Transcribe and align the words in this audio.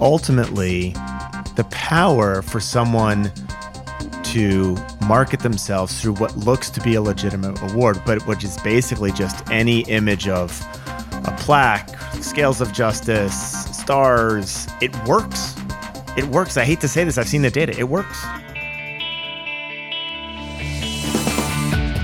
ultimately 0.00 0.92
the 1.56 1.66
power 1.70 2.42
for 2.42 2.60
someone 2.60 3.32
to 4.22 4.76
market 5.06 5.40
themselves 5.40 6.00
through 6.00 6.14
what 6.14 6.36
looks 6.36 6.70
to 6.70 6.80
be 6.82 6.94
a 6.94 7.02
legitimate 7.02 7.60
award, 7.70 8.00
but 8.06 8.24
which 8.26 8.44
is 8.44 8.58
basically 8.58 9.10
just 9.12 9.48
any 9.50 9.80
image 9.82 10.28
of 10.28 10.60
a 11.24 11.34
plaque, 11.38 11.88
scales 12.22 12.60
of 12.60 12.72
justice, 12.72 13.34
stars. 13.76 14.68
It 14.80 14.94
works. 15.04 15.56
It 16.16 16.24
works. 16.26 16.56
I 16.56 16.64
hate 16.64 16.80
to 16.80 16.88
say 16.88 17.04
this, 17.04 17.18
I've 17.18 17.28
seen 17.28 17.42
the 17.42 17.50
data. 17.50 17.78
It 17.78 17.88
works. 17.88 18.22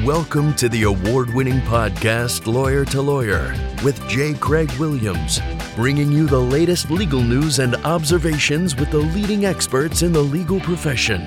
Welcome 0.04 0.54
to 0.56 0.68
the 0.68 0.82
award 0.82 1.32
winning 1.34 1.60
podcast, 1.60 2.46
Lawyer 2.46 2.84
to 2.86 3.00
Lawyer, 3.00 3.54
with 3.82 4.06
J. 4.08 4.34
Craig 4.34 4.70
Williams, 4.72 5.40
bringing 5.74 6.12
you 6.12 6.24
the 6.28 6.38
latest 6.38 6.88
legal 6.88 7.20
news 7.20 7.58
and 7.58 7.74
observations 7.84 8.76
with 8.76 8.88
the 8.92 8.98
leading 8.98 9.44
experts 9.44 10.02
in 10.02 10.12
the 10.12 10.22
legal 10.22 10.60
profession. 10.60 11.20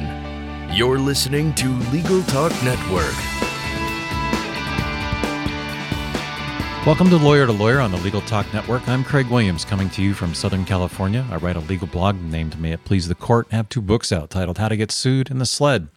You're 0.71 0.99
listening 0.99 1.53
to 1.55 1.67
Legal 1.91 2.23
Talk 2.23 2.53
Network. 2.63 3.13
Welcome 6.85 7.09
to 7.09 7.17
Lawyer 7.17 7.45
to 7.45 7.51
Lawyer 7.51 7.81
on 7.81 7.91
the 7.91 7.97
Legal 7.97 8.21
Talk 8.21 8.45
Network. 8.53 8.87
I'm 8.87 9.03
Craig 9.03 9.27
Williams, 9.27 9.65
coming 9.65 9.89
to 9.89 10.01
you 10.01 10.13
from 10.13 10.33
Southern 10.33 10.63
California. 10.63 11.25
I 11.29 11.35
write 11.35 11.57
a 11.57 11.61
legal 11.61 11.87
blog 11.87 12.15
named 12.15 12.57
May 12.57 12.71
It 12.71 12.85
Please 12.85 13.09
the 13.09 13.15
Court. 13.15 13.47
I 13.51 13.57
have 13.57 13.67
two 13.67 13.81
books 13.81 14.13
out 14.13 14.29
titled 14.29 14.59
How 14.59 14.69
to 14.69 14.77
Get 14.77 14.93
Sued 14.93 15.29
and 15.29 15.41
The 15.41 15.45
Sled. 15.45 15.89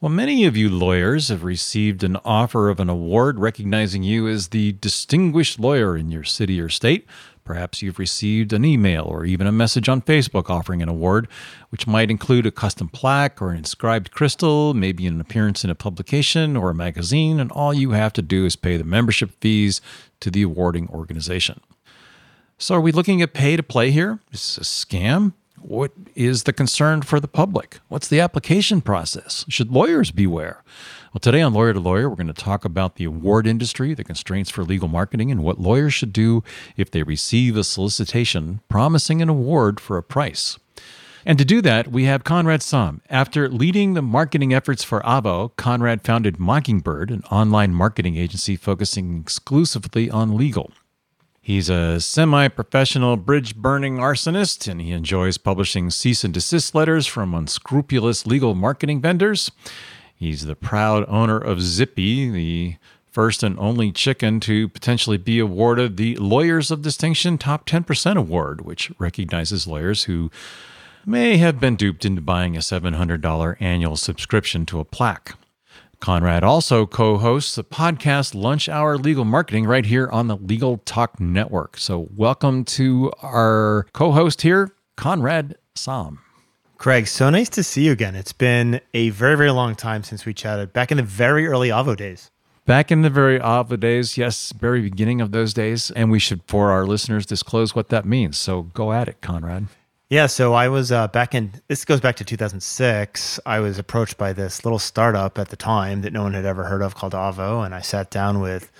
Well, 0.00 0.10
many 0.10 0.46
of 0.46 0.56
you 0.56 0.70
lawyers 0.70 1.28
have 1.28 1.44
received 1.44 2.02
an 2.02 2.16
offer 2.24 2.70
of 2.70 2.80
an 2.80 2.88
award 2.88 3.38
recognizing 3.38 4.02
you 4.02 4.28
as 4.28 4.48
the 4.48 4.72
distinguished 4.72 5.58
lawyer 5.58 5.94
in 5.96 6.10
your 6.10 6.24
city 6.24 6.58
or 6.58 6.70
state. 6.70 7.06
Perhaps 7.46 7.80
you've 7.80 8.00
received 8.00 8.52
an 8.52 8.64
email 8.64 9.04
or 9.04 9.24
even 9.24 9.46
a 9.46 9.52
message 9.52 9.88
on 9.88 10.02
Facebook 10.02 10.50
offering 10.50 10.82
an 10.82 10.88
award, 10.88 11.28
which 11.70 11.86
might 11.86 12.10
include 12.10 12.44
a 12.44 12.50
custom 12.50 12.88
plaque 12.88 13.40
or 13.40 13.50
an 13.50 13.56
inscribed 13.56 14.10
crystal, 14.10 14.74
maybe 14.74 15.06
an 15.06 15.20
appearance 15.20 15.62
in 15.62 15.70
a 15.70 15.76
publication 15.76 16.56
or 16.56 16.70
a 16.70 16.74
magazine, 16.74 17.38
and 17.38 17.52
all 17.52 17.72
you 17.72 17.92
have 17.92 18.12
to 18.14 18.20
do 18.20 18.44
is 18.44 18.56
pay 18.56 18.76
the 18.76 18.84
membership 18.84 19.30
fees 19.40 19.80
to 20.18 20.28
the 20.28 20.42
awarding 20.42 20.88
organization. 20.88 21.60
So, 22.58 22.74
are 22.74 22.80
we 22.80 22.90
looking 22.90 23.22
at 23.22 23.32
pay 23.32 23.56
to 23.56 23.62
play 23.62 23.92
here? 23.92 24.18
Is 24.32 24.56
this 24.56 24.58
a 24.58 24.60
scam? 24.62 25.34
What 25.60 25.92
is 26.16 26.44
the 26.44 26.52
concern 26.52 27.02
for 27.02 27.20
the 27.20 27.28
public? 27.28 27.78
What's 27.88 28.08
the 28.08 28.20
application 28.20 28.80
process? 28.80 29.44
Should 29.48 29.70
lawyers 29.70 30.10
beware? 30.10 30.64
Well, 31.16 31.20
today 31.20 31.40
on 31.40 31.54
Lawyer 31.54 31.72
to 31.72 31.80
Lawyer, 31.80 32.10
we're 32.10 32.16
going 32.16 32.26
to 32.26 32.34
talk 32.34 32.66
about 32.66 32.96
the 32.96 33.04
award 33.04 33.46
industry, 33.46 33.94
the 33.94 34.04
constraints 34.04 34.50
for 34.50 34.62
legal 34.62 34.86
marketing, 34.86 35.30
and 35.30 35.42
what 35.42 35.58
lawyers 35.58 35.94
should 35.94 36.12
do 36.12 36.44
if 36.76 36.90
they 36.90 37.02
receive 37.02 37.56
a 37.56 37.64
solicitation 37.64 38.60
promising 38.68 39.22
an 39.22 39.30
award 39.30 39.80
for 39.80 39.96
a 39.96 40.02
price. 40.02 40.58
And 41.24 41.38
to 41.38 41.44
do 41.46 41.62
that, 41.62 41.88
we 41.88 42.04
have 42.04 42.22
Conrad 42.22 42.60
Saam. 42.60 43.00
After 43.08 43.48
leading 43.48 43.94
the 43.94 44.02
marketing 44.02 44.52
efforts 44.52 44.84
for 44.84 45.00
Avvo, 45.00 45.56
Conrad 45.56 46.02
founded 46.04 46.38
Mockingbird, 46.38 47.10
an 47.10 47.22
online 47.30 47.72
marketing 47.72 48.18
agency 48.18 48.54
focusing 48.54 49.18
exclusively 49.18 50.10
on 50.10 50.36
legal. 50.36 50.70
He's 51.40 51.70
a 51.70 51.98
semi 51.98 52.48
professional 52.48 53.16
bridge 53.16 53.56
burning 53.56 53.96
arsonist, 53.96 54.68
and 54.68 54.82
he 54.82 54.90
enjoys 54.90 55.38
publishing 55.38 55.88
cease 55.88 56.24
and 56.24 56.34
desist 56.34 56.74
letters 56.74 57.06
from 57.06 57.34
unscrupulous 57.34 58.26
legal 58.26 58.54
marketing 58.54 59.00
vendors. 59.00 59.50
He's 60.18 60.46
the 60.46 60.56
proud 60.56 61.04
owner 61.08 61.36
of 61.36 61.60
Zippy, 61.60 62.30
the 62.30 62.76
first 63.06 63.42
and 63.42 63.58
only 63.58 63.92
chicken 63.92 64.40
to 64.40 64.66
potentially 64.68 65.18
be 65.18 65.38
awarded 65.38 65.98
the 65.98 66.16
Lawyers 66.16 66.70
of 66.70 66.80
Distinction 66.80 67.36
Top 67.36 67.66
10% 67.66 68.16
Award, 68.16 68.62
which 68.62 68.90
recognizes 68.98 69.66
lawyers 69.66 70.04
who 70.04 70.30
may 71.04 71.36
have 71.36 71.60
been 71.60 71.76
duped 71.76 72.06
into 72.06 72.22
buying 72.22 72.56
a 72.56 72.60
$700 72.60 73.56
annual 73.60 73.96
subscription 73.96 74.64
to 74.66 74.80
a 74.80 74.86
plaque. 74.86 75.36
Conrad 76.00 76.42
also 76.42 76.86
co 76.86 77.18
hosts 77.18 77.54
the 77.54 77.64
podcast 77.64 78.34
Lunch 78.34 78.70
Hour 78.70 78.96
Legal 78.96 79.24
Marketing 79.24 79.66
right 79.66 79.84
here 79.84 80.08
on 80.08 80.28
the 80.28 80.36
Legal 80.36 80.78
Talk 80.78 81.20
Network. 81.20 81.76
So, 81.78 82.08
welcome 82.14 82.64
to 82.64 83.12
our 83.22 83.86
co 83.92 84.12
host 84.12 84.42
here, 84.42 84.70
Conrad 84.96 85.56
Saam. 85.74 86.18
Craig, 86.78 87.06
so 87.06 87.30
nice 87.30 87.48
to 87.50 87.62
see 87.62 87.86
you 87.86 87.92
again. 87.92 88.14
It's 88.14 88.34
been 88.34 88.80
a 88.92 89.08
very, 89.10 89.36
very 89.36 89.50
long 89.50 89.74
time 89.74 90.02
since 90.02 90.26
we 90.26 90.34
chatted 90.34 90.72
back 90.72 90.90
in 90.90 90.98
the 90.98 91.02
very 91.02 91.46
early 91.46 91.70
Avvo 91.70 91.96
days. 91.96 92.30
Back 92.66 92.92
in 92.92 93.02
the 93.02 93.10
very 93.10 93.38
Avvo 93.38 93.78
days, 93.80 94.18
yes, 94.18 94.52
very 94.52 94.82
beginning 94.82 95.20
of 95.20 95.32
those 95.32 95.54
days. 95.54 95.90
And 95.92 96.10
we 96.10 96.18
should, 96.18 96.42
for 96.46 96.70
our 96.70 96.84
listeners, 96.84 97.24
disclose 97.24 97.74
what 97.74 97.88
that 97.88 98.04
means. 98.04 98.36
So 98.36 98.62
go 98.62 98.92
at 98.92 99.08
it, 99.08 99.20
Conrad. 99.20 99.68
Yeah, 100.10 100.26
so 100.26 100.52
I 100.52 100.68
was 100.68 100.92
uh, 100.92 101.08
back 101.08 101.34
in, 101.34 101.52
this 101.68 101.84
goes 101.84 102.00
back 102.00 102.16
to 102.16 102.24
2006. 102.24 103.40
I 103.46 103.58
was 103.60 103.78
approached 103.78 104.18
by 104.18 104.32
this 104.32 104.64
little 104.64 104.78
startup 104.78 105.38
at 105.38 105.48
the 105.48 105.56
time 105.56 106.02
that 106.02 106.12
no 106.12 106.22
one 106.22 106.34
had 106.34 106.44
ever 106.44 106.64
heard 106.64 106.82
of 106.82 106.94
called 106.94 107.14
Avvo. 107.14 107.64
And 107.64 107.74
I 107.74 107.80
sat 107.80 108.10
down 108.10 108.40
with 108.40 108.70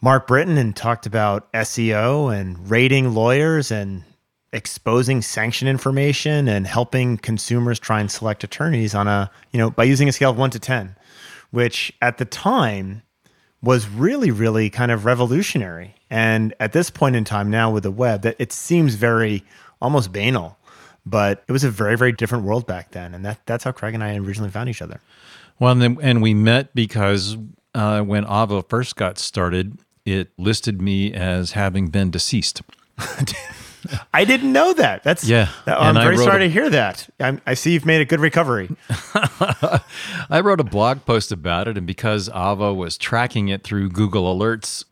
Mark 0.00 0.26
Britton 0.26 0.58
and 0.58 0.76
talked 0.76 1.06
about 1.06 1.50
SEO 1.52 2.32
and 2.32 2.70
rating 2.70 3.14
lawyers 3.14 3.70
and 3.70 4.04
exposing 4.54 5.20
sanction 5.20 5.66
information 5.66 6.48
and 6.48 6.66
helping 6.66 7.18
consumers 7.18 7.78
try 7.78 8.00
and 8.00 8.10
select 8.10 8.44
attorneys 8.44 8.94
on 8.94 9.08
a, 9.08 9.30
you 9.52 9.58
know, 9.58 9.70
by 9.70 9.84
using 9.84 10.08
a 10.08 10.12
scale 10.12 10.30
of 10.30 10.38
one 10.38 10.50
to 10.50 10.58
10, 10.58 10.96
which 11.50 11.92
at 12.00 12.18
the 12.18 12.24
time 12.24 13.02
was 13.60 13.88
really, 13.88 14.30
really 14.30 14.70
kind 14.70 14.92
of 14.92 15.04
revolutionary. 15.04 15.94
And 16.08 16.54
at 16.60 16.72
this 16.72 16.88
point 16.88 17.16
in 17.16 17.24
time 17.24 17.50
now 17.50 17.70
with 17.70 17.82
the 17.82 17.90
web, 17.90 18.22
that 18.22 18.36
it 18.38 18.52
seems 18.52 18.94
very 18.94 19.42
almost 19.82 20.12
banal, 20.12 20.56
but 21.04 21.42
it 21.48 21.52
was 21.52 21.64
a 21.64 21.70
very, 21.70 21.96
very 21.96 22.12
different 22.12 22.44
world 22.44 22.66
back 22.66 22.92
then. 22.92 23.12
And 23.12 23.24
that, 23.24 23.40
that's 23.46 23.64
how 23.64 23.72
Craig 23.72 23.94
and 23.94 24.04
I 24.04 24.16
originally 24.16 24.50
found 24.50 24.68
each 24.68 24.80
other. 24.80 25.00
Well, 25.58 25.72
and, 25.72 25.82
then, 25.82 25.98
and 26.00 26.22
we 26.22 26.32
met 26.32 26.74
because 26.74 27.36
uh, 27.74 28.02
when 28.02 28.24
Avvo 28.24 28.68
first 28.68 28.94
got 28.94 29.18
started, 29.18 29.78
it 30.04 30.30
listed 30.38 30.80
me 30.80 31.12
as 31.12 31.52
having 31.52 31.88
been 31.88 32.10
deceased. 32.10 32.62
I 34.12 34.24
didn't 34.24 34.52
know 34.52 34.72
that. 34.74 35.02
That's 35.02 35.28
yeah. 35.28 35.48
That, 35.64 35.78
oh, 35.78 35.80
I'm 35.80 35.94
very 35.94 36.16
sorry 36.16 36.44
a, 36.44 36.48
to 36.48 36.50
hear 36.50 36.70
that. 36.70 37.08
I'm, 37.20 37.40
i 37.46 37.54
see 37.54 37.72
you've 37.72 37.86
made 37.86 38.00
a 38.00 38.04
good 38.04 38.20
recovery. 38.20 38.70
I 39.18 40.40
wrote 40.42 40.60
a 40.60 40.64
blog 40.64 41.04
post 41.04 41.32
about 41.32 41.68
it, 41.68 41.76
and 41.76 41.86
because 41.86 42.28
Avvo 42.28 42.74
was 42.74 42.96
tracking 42.96 43.48
it 43.48 43.64
through 43.64 43.90
Google 43.90 44.34
Alerts, 44.34 44.84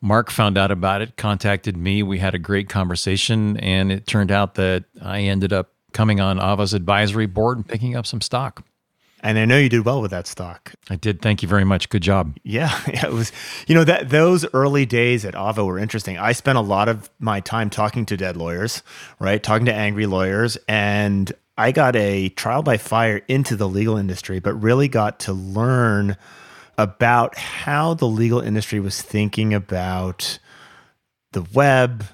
Mark 0.00 0.30
found 0.30 0.58
out 0.58 0.70
about 0.70 1.00
it, 1.00 1.16
contacted 1.16 1.76
me. 1.76 2.02
We 2.02 2.18
had 2.18 2.34
a 2.34 2.38
great 2.38 2.68
conversation, 2.68 3.56
and 3.58 3.92
it 3.92 4.06
turned 4.06 4.32
out 4.32 4.54
that 4.54 4.84
I 5.00 5.20
ended 5.20 5.52
up 5.52 5.72
coming 5.92 6.20
on 6.20 6.38
Avvo's 6.38 6.74
advisory 6.74 7.26
board 7.26 7.58
and 7.58 7.68
picking 7.68 7.96
up 7.96 8.06
some 8.06 8.20
stock. 8.20 8.64
And 9.22 9.38
I 9.38 9.44
know 9.44 9.56
you 9.56 9.68
did 9.68 9.84
well 9.84 10.02
with 10.02 10.10
that 10.10 10.26
stock. 10.26 10.74
I 10.90 10.96
did. 10.96 11.22
Thank 11.22 11.42
you 11.42 11.48
very 11.48 11.62
much. 11.64 11.88
Good 11.88 12.02
job. 12.02 12.36
Yeah, 12.42 12.76
yeah, 12.88 13.06
it 13.06 13.12
was. 13.12 13.30
You 13.68 13.74
know 13.76 13.84
that 13.84 14.10
those 14.10 14.44
early 14.52 14.84
days 14.84 15.24
at 15.24 15.34
Avvo 15.34 15.64
were 15.66 15.78
interesting. 15.78 16.18
I 16.18 16.32
spent 16.32 16.58
a 16.58 16.62
lot 16.62 16.88
of 16.88 17.08
my 17.20 17.40
time 17.40 17.70
talking 17.70 18.04
to 18.06 18.16
dead 18.16 18.36
lawyers, 18.36 18.82
right? 19.20 19.40
Talking 19.40 19.66
to 19.66 19.74
angry 19.74 20.06
lawyers, 20.06 20.58
and 20.68 21.32
I 21.56 21.70
got 21.70 21.94
a 21.94 22.30
trial 22.30 22.62
by 22.64 22.78
fire 22.78 23.22
into 23.28 23.54
the 23.54 23.68
legal 23.68 23.96
industry, 23.96 24.40
but 24.40 24.54
really 24.54 24.88
got 24.88 25.20
to 25.20 25.32
learn 25.32 26.16
about 26.76 27.36
how 27.36 27.94
the 27.94 28.08
legal 28.08 28.40
industry 28.40 28.80
was 28.80 29.00
thinking 29.02 29.54
about 29.54 30.38
the 31.30 31.42
web, 31.54 32.06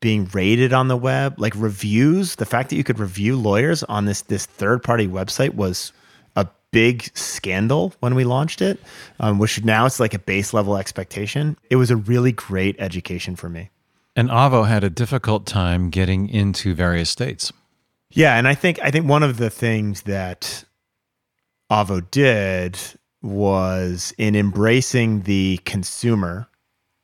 being 0.00 0.28
rated 0.34 0.72
on 0.74 0.88
the 0.88 0.96
web, 0.96 1.38
like 1.38 1.54
reviews. 1.56 2.34
The 2.36 2.44
fact 2.44 2.68
that 2.70 2.76
you 2.76 2.84
could 2.84 2.98
review 2.98 3.36
lawyers 3.36 3.82
on 3.84 4.04
this 4.04 4.20
this 4.20 4.44
third 4.44 4.82
party 4.82 5.08
website 5.08 5.54
was 5.54 5.92
big 6.72 7.16
scandal 7.16 7.94
when 8.00 8.14
we 8.14 8.24
launched 8.24 8.60
it, 8.60 8.80
um, 9.20 9.38
which 9.38 9.62
now 9.62 9.86
it's 9.86 10.00
like 10.00 10.14
a 10.14 10.18
base 10.18 10.52
level 10.52 10.76
expectation. 10.76 11.56
It 11.70 11.76
was 11.76 11.90
a 11.90 11.96
really 11.96 12.32
great 12.32 12.76
education 12.78 13.36
for 13.36 13.48
me. 13.48 13.70
And 14.16 14.28
Avvo 14.28 14.66
had 14.66 14.82
a 14.82 14.90
difficult 14.90 15.46
time 15.46 15.90
getting 15.90 16.28
into 16.28 16.74
various 16.74 17.08
states. 17.08 17.52
Yeah, 18.10 18.36
and 18.36 18.46
I 18.46 18.54
think 18.54 18.78
I 18.82 18.90
think 18.90 19.08
one 19.08 19.22
of 19.22 19.38
the 19.38 19.48
things 19.48 20.02
that 20.02 20.64
Avvo 21.70 22.10
did 22.10 22.78
was 23.22 24.12
in 24.18 24.36
embracing 24.36 25.22
the 25.22 25.58
consumer, 25.64 26.48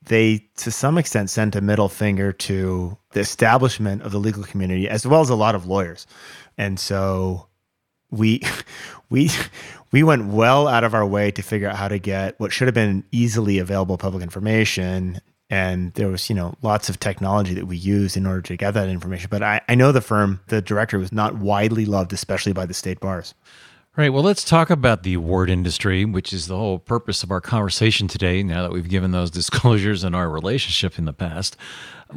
they 0.05 0.45
to 0.57 0.71
some 0.71 0.99
extent 0.99 1.31
sent 1.31 1.57
a 1.57 1.63
middle 1.63 1.89
finger 1.89 2.33
to 2.33 2.99
the 3.13 3.21
establishment 3.21 4.03
of 4.03 4.13
the 4.13 4.19
legal 4.19 4.43
community 4.43 4.89
as 4.89 5.07
well 5.07 5.23
as 5.23 5.31
a 5.31 5.35
lot 5.35 5.55
of 5.55 5.67
lawyers. 5.67 6.07
And 6.59 6.79
so 6.79 7.49
we 8.11 8.43
we 9.11 9.31
we 9.93 10.03
went 10.03 10.27
well 10.27 10.69
out 10.69 10.85
of 10.85 10.95
our 10.95 11.07
way 11.07 11.31
to 11.31 11.43
figure 11.43 11.69
out 11.69 11.77
how 11.77 11.89
to 11.89 11.99
get 11.99 12.39
what 12.39 12.53
should 12.53 12.69
have 12.69 12.75
been 12.75 13.05
easily 13.13 13.59
available 13.59 13.99
public 13.99 14.23
information 14.23 15.21
and 15.51 15.95
there 15.95 16.09
was 16.09 16.29
you 16.29 16.37
know 16.37 16.55
lots 16.63 16.89
of 16.89 17.01
technology 17.01 17.55
that 17.55 17.67
we 17.67 17.77
used 17.77 18.17
in 18.17 18.27
order 18.27 18.43
to 18.43 18.57
get 18.57 18.73
that 18.75 18.89
information 18.89 19.29
but 19.31 19.43
I, 19.43 19.61
I 19.69 19.75
know 19.75 19.93
the 19.93 20.01
firm 20.01 20.41
the 20.49 20.61
director 20.61 20.99
was 20.99 21.13
not 21.13 21.37
widely 21.37 21.85
loved 21.87 22.13
especially 22.13 22.53
by 22.53 22.67
the 22.67 22.75
state 22.75 23.01
bars 23.01 23.35
Right. 23.97 24.13
Well, 24.13 24.23
let's 24.23 24.45
talk 24.45 24.71
about 24.71 25.03
the 25.03 25.15
award 25.15 25.51
industry, 25.51 26.05
which 26.05 26.33
is 26.33 26.47
the 26.47 26.57
whole 26.57 26.79
purpose 26.79 27.25
of 27.25 27.33
our 27.33 27.41
conversation 27.41 28.07
today. 28.07 28.45
Now 28.45 28.63
that 28.63 28.71
we've 28.71 28.89
given 28.89 29.11
those 29.11 29.29
disclosures 29.33 30.05
in 30.05 30.15
our 30.15 30.31
relationship 30.31 31.01
in 31.01 31.05
the 31.05 31.13
past, 31.13 31.57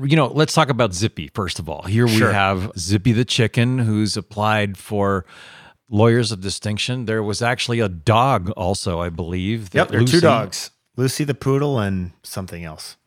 you 0.04 0.16
know, 0.16 0.28
let's 0.28 0.54
talk 0.54 0.70
about 0.70 0.94
Zippy 0.94 1.32
first 1.34 1.58
of 1.58 1.68
all. 1.68 1.82
Here 1.82 2.08
Sure. 2.08 2.28
we 2.28 2.34
have 2.36 2.72
Zippy 2.78 3.14
the 3.14 3.26
chicken, 3.26 3.80
who's 3.80 4.16
applied 4.16 4.78
for 4.78 5.26
lawyers 5.92 6.32
of 6.32 6.42
distinction. 6.42 7.06
There 7.06 7.22
was 7.22 7.44
actually 7.44 7.80
a 7.80 7.90
dog, 7.90 8.50
also, 8.52 9.00
I 9.00 9.10
believe. 9.10 9.70
that 9.72 9.78
Yep, 9.78 9.88
there 9.90 10.02
are 10.02 10.06
two 10.06 10.22
dogs, 10.22 10.72
Lucy 10.96 11.24
the 11.24 11.36
poodle 11.36 11.78
and 11.78 12.12
something 12.24 12.64
else. 12.64 12.98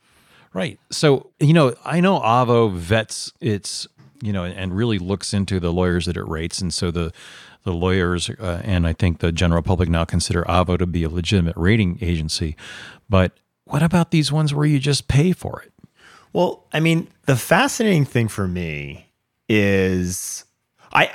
Right. 0.53 0.79
So, 0.93 1.33
you 1.41 1.53
know, 1.53 1.75
I 1.85 2.01
know 2.01 2.21
Avvo 2.21 2.73
vets 2.73 3.33
its, 3.41 3.89
you 4.23 4.33
know, 4.33 4.45
and 4.45 4.77
really 4.77 5.01
looks 5.01 5.35
into 5.35 5.59
the 5.59 5.73
lawyers 5.73 6.07
that 6.07 6.17
it 6.17 6.29
rates. 6.29 6.61
And 6.61 6.73
so 6.73 6.93
the, 6.93 7.13
the 7.65 7.73
lawyers 7.73 8.31
uh, 8.31 8.61
and 8.63 8.87
I 8.87 8.93
think 8.93 9.19
the 9.19 9.33
general 9.33 9.63
public 9.63 9.89
now 9.89 10.05
consider 10.05 10.45
Avvo 10.45 10.79
to 10.79 10.87
be 10.87 11.03
a 11.03 11.09
legitimate 11.09 11.57
rating 11.57 11.99
agency. 12.01 12.55
But 13.09 13.33
what 13.65 13.83
about 13.83 14.13
these 14.13 14.31
ones 14.31 14.55
where 14.55 14.67
you 14.67 14.79
just 14.79 15.09
pay 15.09 15.33
for 15.33 15.63
it? 15.63 15.73
Well, 16.33 16.67
I 16.73 16.79
mean, 16.79 17.09
the 17.27 17.37
fascinating 17.37 18.05
thing 18.05 18.29
for 18.29 18.47
me 18.47 19.11
is 19.49 20.44
I 20.95 21.11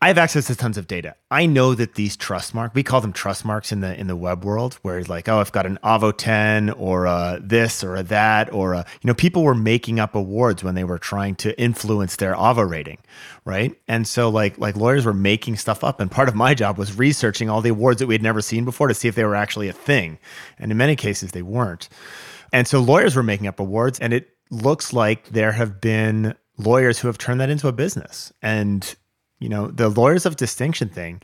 I 0.00 0.08
have 0.08 0.18
access 0.18 0.46
to 0.46 0.54
tons 0.54 0.78
of 0.78 0.86
data. 0.86 1.16
I 1.30 1.46
know 1.46 1.74
that 1.74 1.94
these 1.94 2.16
trust 2.16 2.54
mark 2.54 2.74
we 2.74 2.84
call 2.84 3.00
them 3.00 3.12
trust 3.12 3.44
marks 3.44 3.72
in 3.72 3.80
the 3.80 3.98
in 3.98 4.06
the 4.06 4.14
web 4.14 4.44
world, 4.44 4.74
where 4.82 4.98
it's 4.98 5.08
like, 5.08 5.28
oh, 5.28 5.40
I've 5.40 5.50
got 5.52 5.66
an 5.66 5.78
Avvo 5.82 6.16
10 6.16 6.70
or 6.70 7.06
a 7.06 7.40
this 7.42 7.82
or 7.82 7.96
a 7.96 8.02
that, 8.04 8.52
or 8.52 8.74
a, 8.74 8.86
you 9.02 9.08
know, 9.08 9.14
people 9.14 9.42
were 9.42 9.54
making 9.54 9.98
up 9.98 10.14
awards 10.14 10.62
when 10.62 10.76
they 10.76 10.84
were 10.84 10.98
trying 10.98 11.34
to 11.36 11.58
influence 11.60 12.16
their 12.16 12.34
Avvo 12.34 12.68
rating, 12.68 12.98
right? 13.44 13.74
And 13.88 14.06
so 14.06 14.28
like 14.28 14.58
like 14.58 14.76
lawyers 14.76 15.04
were 15.04 15.14
making 15.14 15.56
stuff 15.56 15.82
up, 15.82 16.00
and 16.00 16.10
part 16.10 16.28
of 16.28 16.36
my 16.36 16.54
job 16.54 16.78
was 16.78 16.96
researching 16.96 17.50
all 17.50 17.60
the 17.60 17.70
awards 17.70 17.98
that 17.98 18.06
we 18.06 18.14
had 18.14 18.22
never 18.22 18.40
seen 18.40 18.64
before 18.64 18.88
to 18.88 18.94
see 18.94 19.08
if 19.08 19.16
they 19.16 19.24
were 19.24 19.34
actually 19.34 19.68
a 19.68 19.72
thing, 19.72 20.18
and 20.58 20.70
in 20.70 20.78
many 20.78 20.94
cases 20.94 21.32
they 21.32 21.42
weren't. 21.42 21.88
And 22.52 22.68
so 22.68 22.80
lawyers 22.80 23.16
were 23.16 23.24
making 23.24 23.48
up 23.48 23.58
awards, 23.58 23.98
and 23.98 24.12
it 24.12 24.28
looks 24.50 24.92
like 24.92 25.28
there 25.30 25.52
have 25.52 25.80
been 25.80 26.34
lawyers 26.58 26.98
who 26.98 27.08
have 27.08 27.18
turned 27.18 27.40
that 27.40 27.50
into 27.50 27.68
a 27.68 27.72
business. 27.72 28.32
And, 28.40 28.94
you 29.38 29.48
know, 29.48 29.68
the 29.68 29.88
lawyers 29.88 30.26
of 30.26 30.36
distinction 30.36 30.88
thing 30.88 31.22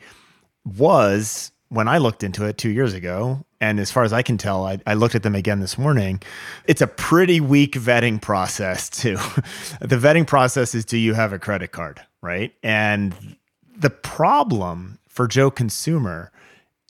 was 0.64 1.52
when 1.68 1.88
I 1.88 1.98
looked 1.98 2.22
into 2.22 2.44
it 2.44 2.58
two 2.58 2.68
years 2.68 2.92
ago. 2.92 3.44
And 3.60 3.80
as 3.80 3.90
far 3.90 4.02
as 4.02 4.12
I 4.12 4.22
can 4.22 4.36
tell, 4.36 4.66
I, 4.66 4.78
I 4.86 4.94
looked 4.94 5.14
at 5.14 5.22
them 5.22 5.34
again 5.34 5.60
this 5.60 5.78
morning. 5.78 6.20
It's 6.66 6.82
a 6.82 6.86
pretty 6.86 7.40
weak 7.40 7.74
vetting 7.74 8.20
process, 8.20 8.90
too. 8.90 9.16
the 9.80 9.96
vetting 9.96 10.26
process 10.26 10.74
is 10.74 10.84
do 10.84 10.98
you 10.98 11.14
have 11.14 11.32
a 11.32 11.38
credit 11.38 11.72
card, 11.72 12.00
right? 12.20 12.52
And 12.62 13.36
the 13.74 13.90
problem 13.90 14.98
for 15.08 15.26
Joe 15.26 15.50
Consumer 15.50 16.32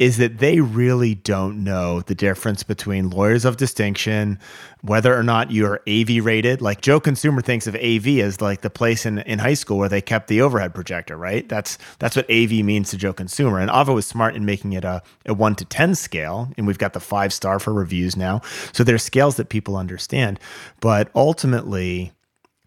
is 0.03 0.17
that 0.17 0.39
they 0.39 0.59
really 0.59 1.15
don't 1.15 1.63
know 1.63 2.01
the 2.01 2.15
difference 2.17 2.65
between 2.65 3.09
lawyers 3.09 3.45
of 3.45 3.57
distinction, 3.57 4.37
whether 4.81 5.17
or 5.17 5.23
not 5.23 5.53
you're 5.53 5.81
AV 5.89 6.25
rated. 6.25 6.61
Like 6.61 6.81
Joe 6.81 6.99
Consumer 6.99 7.41
thinks 7.41 7.69
of 7.69 7.77
AV 7.77 8.19
as 8.19 8.41
like 8.41 8.63
the 8.63 8.69
place 8.69 9.07
in, 9.07 9.21
in 9.21 9.39
high 9.39 9.55
school 9.55 9.79
where 9.79 9.89
they 9.89 10.01
kept 10.01 10.27
the 10.27 10.41
overhead 10.41 10.75
projector, 10.75 11.17
right? 11.17 11.49
That's 11.49 11.79
that's 12.01 12.17
what 12.17 12.29
AV 12.29 12.51
means 12.65 12.91
to 12.91 12.97
Joe 12.97 13.13
Consumer. 13.13 13.61
And 13.61 13.71
Avvo 13.71 13.97
is 13.97 14.05
smart 14.05 14.35
in 14.35 14.45
making 14.45 14.73
it 14.73 14.83
a, 14.83 15.05
a 15.25 15.35
one 15.35 15.55
to 15.55 15.65
ten 15.65 15.95
scale. 15.95 16.51
And 16.59 16.67
we've 16.67 16.79
got 16.79 16.95
the 16.95 17.01
five 17.01 17.33
star 17.33 17.61
for 17.61 17.73
reviews 17.73 18.17
now. 18.17 18.41
So 18.73 18.83
there's 18.83 19.05
scales 19.05 19.37
that 19.37 19.51
people 19.51 19.77
understand. 19.77 20.41
But 20.81 21.13
ultimately, 21.15 22.11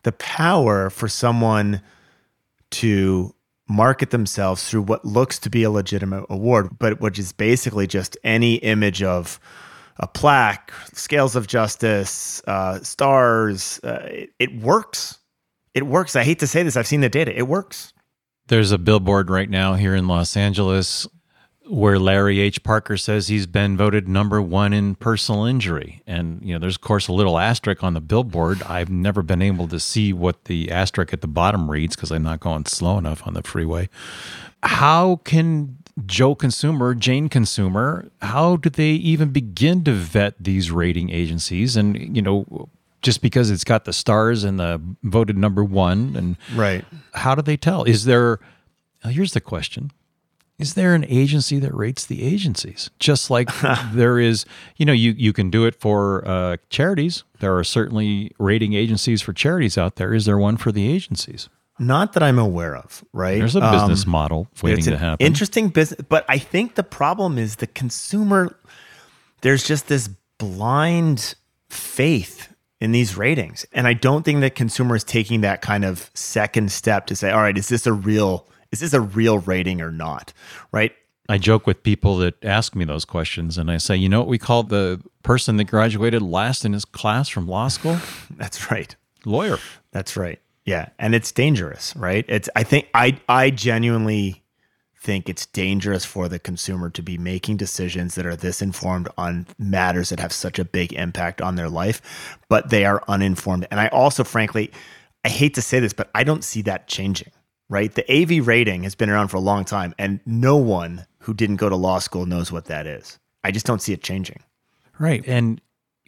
the 0.04 0.14
power 0.14 0.90
for 0.90 1.10
someone 1.10 1.82
to 2.72 3.35
market 3.68 4.12
themselves 4.12 4.70
through 4.70 4.84
what 4.84 5.06
looks 5.06 5.40
to 5.40 5.50
be 5.50 5.64
a 5.64 5.72
legitimate 5.72 6.26
award, 6.30 6.78
but 6.78 7.02
which 7.02 7.18
is 7.18 7.32
basically 7.32 7.88
just 7.88 8.18
any 8.24 8.56
image 8.56 9.02
of 9.02 9.40
a 9.98 10.08
plaque, 10.08 10.72
scales 10.94 11.36
of 11.36 11.48
justice, 11.48 12.42
uh, 12.48 12.80
stars. 12.82 13.80
Uh, 13.84 14.02
it, 14.04 14.30
it 14.40 14.62
works. 14.62 15.20
It 15.74 15.86
works. 15.86 16.16
I 16.16 16.24
hate 16.24 16.40
to 16.40 16.48
say 16.48 16.64
this. 16.64 16.78
I've 16.78 16.88
seen 16.88 17.02
the 17.02 17.10
data. 17.10 17.38
It 17.38 17.48
works. 17.48 17.94
There's 18.48 18.72
a 18.72 18.78
billboard 18.78 19.30
right 19.30 19.50
now 19.50 19.74
here 19.74 19.96
in 19.96 20.08
Los 20.08 20.38
Angeles 20.38 21.08
where 21.68 21.98
Larry 21.98 22.40
H. 22.40 22.62
Parker 22.64 22.96
says 22.98 23.28
he's 23.28 23.48
been 23.48 23.76
voted 23.76 24.08
number 24.08 24.42
one 24.42 24.72
in 24.72 24.96
personal 24.96 25.46
injury. 25.46 26.02
And, 26.06 26.40
you 26.44 26.54
know, 26.54 26.60
there's, 26.60 26.76
of 26.76 26.82
course, 26.82 27.08
a 27.08 27.14
little 27.14 27.40
asterisk 27.40 27.84
on 27.84 27.94
the 27.96 28.02
billboard. 28.02 28.62
I've 28.64 28.90
never 28.90 29.22
been 29.24 29.42
able 29.42 29.68
to 29.70 29.80
see 29.80 30.14
what 30.14 30.46
the 30.46 30.72
asterisk 30.72 31.12
at 31.14 31.22
the 31.22 31.28
bottom 31.28 31.70
reads 31.72 31.96
because 31.96 32.12
I'm 32.12 32.24
not 32.24 32.40
going 32.40 32.66
slow 32.66 32.98
enough 32.98 33.26
on 33.26 33.34
the 33.34 33.42
freeway. 33.42 33.90
How 34.64 35.18
can 35.24 35.78
Joe 36.06 36.36
Consumer, 36.36 36.94
Jane 36.94 37.30
Consumer, 37.30 38.10
how 38.22 38.58
do 38.58 38.70
they 38.70 38.90
even 38.92 39.30
begin 39.30 39.84
to 39.86 39.92
vet 39.94 40.36
these 40.40 40.70
rating 40.72 41.10
agencies? 41.10 41.76
And, 41.76 42.16
you 42.16 42.22
know, 42.22 42.70
just 43.02 43.22
because 43.22 43.50
it's 43.50 43.64
got 43.64 43.86
the 43.86 43.94
stars 43.94 44.44
and 44.44 44.60
the 44.60 44.82
voted 45.04 45.38
number 45.38 45.64
one 45.64 46.16
and 46.16 46.38
Right. 46.56 46.84
how 47.14 47.34
do 47.36 47.42
they 47.42 47.56
tell? 47.58 47.84
Is 47.86 48.06
there, 48.06 48.40
here's 49.04 49.34
the 49.34 49.42
question 49.42 49.92
Is 50.58 50.74
there 50.76 50.96
an 50.96 51.06
agency 51.10 51.60
that 51.60 51.74
rates 51.76 52.06
the 52.06 52.24
agencies? 52.24 52.90
Just 53.00 53.30
like 53.30 53.50
there 53.94 54.20
is, 54.20 54.46
you 54.78 54.86
know, 54.86 54.94
you, 54.94 55.12
you 55.18 55.34
can 55.34 55.50
do 55.50 55.66
it 55.66 55.76
for 55.76 56.26
uh, 56.28 56.58
charities. 56.70 57.24
There 57.40 57.58
are 57.58 57.64
certainly 57.64 58.32
rating 58.40 58.74
agencies 58.74 59.22
for 59.22 59.34
charities 59.34 59.78
out 59.78 59.98
there. 59.98 60.14
Is 60.14 60.26
there 60.26 60.38
one 60.38 60.56
for 60.58 60.72
the 60.72 60.90
agencies? 60.90 61.50
Not 61.78 62.14
that 62.14 62.24
I'm 62.24 62.40
aware 62.40 62.74
of, 62.78 63.04
right? 63.12 63.38
There's 63.38 63.58
a 63.58 63.62
Um, 63.62 63.74
business 63.74 64.08
model 64.08 64.48
waiting 64.64 64.86
to 64.86 64.98
happen. 64.98 65.26
Interesting 65.26 65.68
business, 65.68 66.00
but 66.08 66.24
I 66.30 66.38
think 66.38 66.76
the 66.76 66.84
problem 66.84 67.38
is 67.38 67.58
the 67.58 67.68
consumer. 67.68 68.56
There's 69.42 69.68
just 69.68 69.90
this 69.90 70.08
blind 70.38 71.36
faith 71.70 72.48
in 72.80 72.94
these 72.94 73.18
ratings, 73.18 73.66
and 73.74 73.88
I 73.88 73.94
don't 73.94 74.24
think 74.24 74.40
that 74.40 74.56
consumer 74.56 74.96
is 74.96 75.04
taking 75.04 75.42
that 75.42 75.62
kind 75.62 75.84
of 75.84 76.10
second 76.14 76.72
step 76.72 77.08
to 77.08 77.16
say, 77.16 77.30
"All 77.30 77.42
right, 77.42 77.58
is 77.58 77.68
this 77.68 77.86
a 77.86 77.92
real? 77.92 78.48
Is 78.82 78.92
this 78.92 78.94
a 78.94 79.02
real 79.02 79.40
rating 79.40 79.82
or 79.82 79.92
not?" 79.92 80.34
Right? 80.72 80.94
I 81.28 81.38
joke 81.38 81.66
with 81.66 81.82
people 81.82 82.18
that 82.18 82.44
ask 82.44 82.76
me 82.76 82.86
those 82.86 83.04
questions, 83.04 83.58
and 83.58 83.72
I 83.72 83.78
say, 83.78 83.96
you 83.96 84.08
know 84.08 84.20
what 84.20 84.28
we 84.28 84.38
call 84.38 84.62
the 84.64 85.02
person 85.24 85.58
that 85.58 85.64
graduated 85.64 86.22
last 86.22 86.66
in 86.66 86.74
his 86.74 86.86
class 86.86 87.30
from 87.30 87.48
law 87.48 87.68
school? 87.68 87.98
That's 88.30 88.70
right. 88.70 88.96
Lawyer. 89.26 89.58
That's 89.92 90.16
right. 90.16 90.40
Yeah, 90.66 90.90
and 91.00 91.14
it's 91.14 91.32
dangerous, 91.32 91.96
right? 91.96 92.26
It's 92.28 92.50
I 92.56 92.64
think 92.64 92.90
I 92.94 93.20
I 93.30 93.50
genuinely 93.52 94.44
think 94.98 95.30
it's 95.30 95.46
dangerous 95.46 96.04
for 96.04 96.28
the 96.28 96.40
consumer 96.40 96.90
to 96.90 97.04
be 97.04 97.18
making 97.18 97.58
decisions 97.58 98.16
that 98.16 98.26
are 98.26 98.36
this 98.36 98.62
informed 98.62 99.08
on 99.20 99.46
matters 99.60 100.10
that 100.10 100.20
have 100.20 100.34
such 100.34 100.58
a 100.58 100.66
big 100.66 100.92
impact 100.94 101.42
on 101.42 101.56
their 101.56 101.70
life, 101.70 102.40
but 102.50 102.72
they 102.72 102.86
are 102.86 103.04
uninformed. 103.08 103.68
And 103.70 103.80
I 103.80 103.88
also 103.90 104.24
frankly 104.24 104.72
I 105.24 105.30
hate 105.30 105.56
to 105.56 105.62
say 105.62 105.80
this, 105.80 105.94
but 105.94 106.10
I 106.14 106.24
don't 106.24 106.44
see 106.44 106.62
that 106.64 106.88
changing, 106.88 107.32
right? 107.70 107.94
The 107.94 108.10
AV 108.12 108.46
rating 108.46 108.84
has 108.84 108.96
been 108.96 109.10
around 109.10 109.30
for 109.30 109.38
a 109.38 109.42
long 109.42 109.66
time 109.66 109.96
and 109.98 110.20
no 110.26 110.58
one 110.58 111.06
who 111.20 111.34
didn't 111.34 111.56
go 111.58 111.70
to 111.70 111.76
law 111.76 112.00
school 112.00 112.26
knows 112.26 112.52
what 112.52 112.66
that 112.66 112.86
is. 112.86 113.20
I 113.44 113.52
just 113.52 113.66
don't 113.66 113.82
see 113.82 113.94
it 113.94 114.04
changing. 114.04 114.42
Right. 115.00 115.24
And, 115.28 115.62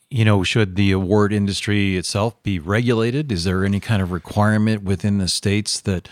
you 0.09 0.23
know, 0.23 0.43
should 0.43 0.75
the 0.75 0.91
award 0.91 1.33
industry 1.33 1.97
itself 1.97 2.41
be 2.43 2.59
regulated? 2.59 3.31
Is 3.31 3.43
there 3.43 3.65
any 3.65 3.79
kind 3.79 4.01
of 4.01 4.11
requirement 4.11 4.83
within 4.83 5.17
the 5.17 5.27
states 5.27 5.79
that 5.81 6.07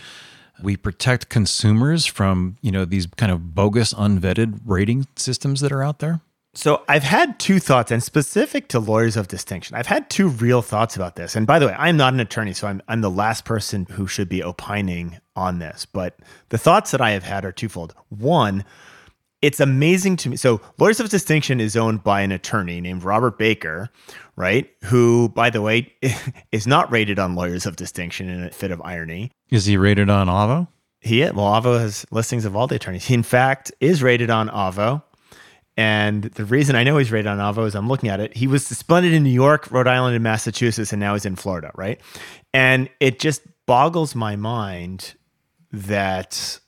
we 0.62 0.76
protect 0.76 1.28
consumers 1.28 2.06
from, 2.06 2.56
you 2.62 2.70
know, 2.70 2.84
these 2.84 3.06
kind 3.06 3.32
of 3.32 3.54
bogus, 3.54 3.92
unvetted 3.94 4.60
rating 4.64 5.06
systems 5.16 5.60
that 5.60 5.72
are 5.72 5.82
out 5.82 6.00
there? 6.00 6.20
So 6.56 6.82
I've 6.88 7.02
had 7.02 7.38
two 7.38 7.58
thoughts, 7.58 7.92
and 7.92 8.02
specific 8.02 8.68
to 8.68 8.80
lawyers 8.80 9.18
of 9.18 9.28
distinction, 9.28 9.76
I've 9.76 9.86
had 9.86 10.08
two 10.08 10.28
real 10.28 10.62
thoughts 10.62 10.96
about 10.96 11.14
this. 11.14 11.36
And 11.36 11.46
by 11.46 11.58
the 11.58 11.66
way, 11.66 11.74
I'm 11.78 11.98
not 11.98 12.14
an 12.14 12.20
attorney, 12.20 12.54
so 12.54 12.66
I'm 12.66 12.80
I'm 12.88 13.02
the 13.02 13.10
last 13.10 13.44
person 13.44 13.86
who 13.90 14.06
should 14.06 14.30
be 14.30 14.42
opining 14.42 15.18
on 15.36 15.58
this. 15.58 15.84
But 15.84 16.18
the 16.48 16.56
thoughts 16.56 16.92
that 16.92 17.02
I 17.02 17.10
have 17.10 17.24
had 17.24 17.44
are 17.44 17.52
twofold. 17.52 17.94
One, 18.08 18.64
it's 19.42 19.60
amazing 19.60 20.16
to 20.16 20.30
me. 20.30 20.36
So 20.36 20.62
lawyers 20.78 20.98
of 20.98 21.10
distinction 21.10 21.60
is 21.60 21.76
owned 21.76 22.02
by 22.02 22.22
an 22.22 22.32
attorney 22.32 22.80
named 22.80 23.04
Robert 23.04 23.38
Baker, 23.38 23.90
right? 24.34 24.70
Who, 24.84 25.28
by 25.28 25.50
the 25.50 25.60
way, 25.60 25.92
is 26.52 26.66
not 26.66 26.90
rated 26.90 27.18
on 27.18 27.34
lawyers 27.34 27.66
of 27.66 27.76
distinction 27.76 28.30
in 28.30 28.44
a 28.44 28.50
fit 28.50 28.70
of 28.70 28.80
irony. 28.80 29.30
Is 29.50 29.66
he 29.66 29.76
rated 29.76 30.08
on 30.08 30.28
Avvo? 30.28 30.68
He 31.00 31.20
well, 31.20 31.52
Avvo 31.52 31.78
has 31.78 32.06
listings 32.10 32.46
of 32.46 32.56
all 32.56 32.66
the 32.66 32.76
attorneys. 32.76 33.04
He 33.04 33.14
in 33.14 33.22
fact 33.22 33.72
is 33.78 34.02
rated 34.02 34.30
on 34.30 34.48
Avvo. 34.48 35.02
And 35.76 36.24
the 36.24 36.44
reason 36.44 36.74
I 36.74 36.84
know 36.84 36.96
he's 36.96 37.12
rated 37.12 37.26
on 37.26 37.38
Avvo 37.38 37.66
is 37.66 37.74
I'm 37.74 37.88
looking 37.88 38.08
at 38.08 38.18
it. 38.18 38.34
He 38.34 38.46
was 38.46 38.66
suspended 38.66 39.12
in 39.12 39.22
New 39.22 39.30
York, 39.30 39.70
Rhode 39.70 39.86
Island, 39.86 40.14
and 40.14 40.24
Massachusetts, 40.24 40.92
and 40.92 41.00
now 41.00 41.12
he's 41.12 41.26
in 41.26 41.36
Florida, 41.36 41.70
right? 41.74 42.00
And 42.54 42.88
it 42.98 43.18
just 43.18 43.42
boggles 43.66 44.14
my 44.14 44.36
mind 44.36 45.14
that 45.72 46.58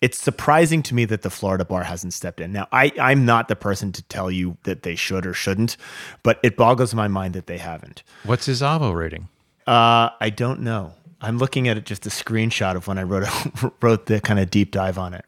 it's 0.00 0.18
surprising 0.18 0.82
to 0.84 0.94
me 0.94 1.04
that 1.06 1.22
the 1.22 1.30
Florida 1.30 1.64
bar 1.64 1.82
hasn't 1.82 2.14
stepped 2.14 2.40
in. 2.40 2.52
Now, 2.52 2.68
I, 2.72 2.92
I'm 3.00 3.24
not 3.24 3.48
the 3.48 3.56
person 3.56 3.92
to 3.92 4.02
tell 4.04 4.30
you 4.30 4.56
that 4.62 4.82
they 4.82 4.94
should 4.94 5.26
or 5.26 5.34
shouldn't, 5.34 5.76
but 6.22 6.38
it 6.42 6.56
boggles 6.56 6.94
my 6.94 7.08
mind 7.08 7.34
that 7.34 7.48
they 7.48 7.58
haven't. 7.58 8.02
What's 8.24 8.46
his 8.46 8.62
Avvo 8.62 8.94
rating? 8.94 9.28
Uh, 9.66 10.10
I 10.20 10.30
don't 10.30 10.60
know. 10.60 10.94
I'm 11.20 11.38
looking 11.38 11.68
at 11.68 11.76
it 11.76 11.84
just 11.84 12.06
a 12.06 12.10
screenshot 12.10 12.76
of 12.76 12.86
when 12.86 12.96
I 12.96 13.02
wrote 13.02 13.28
wrote 13.82 14.06
the 14.06 14.20
kind 14.20 14.38
of 14.38 14.50
deep 14.50 14.70
dive 14.70 14.98
on 14.98 15.14
it. 15.14 15.24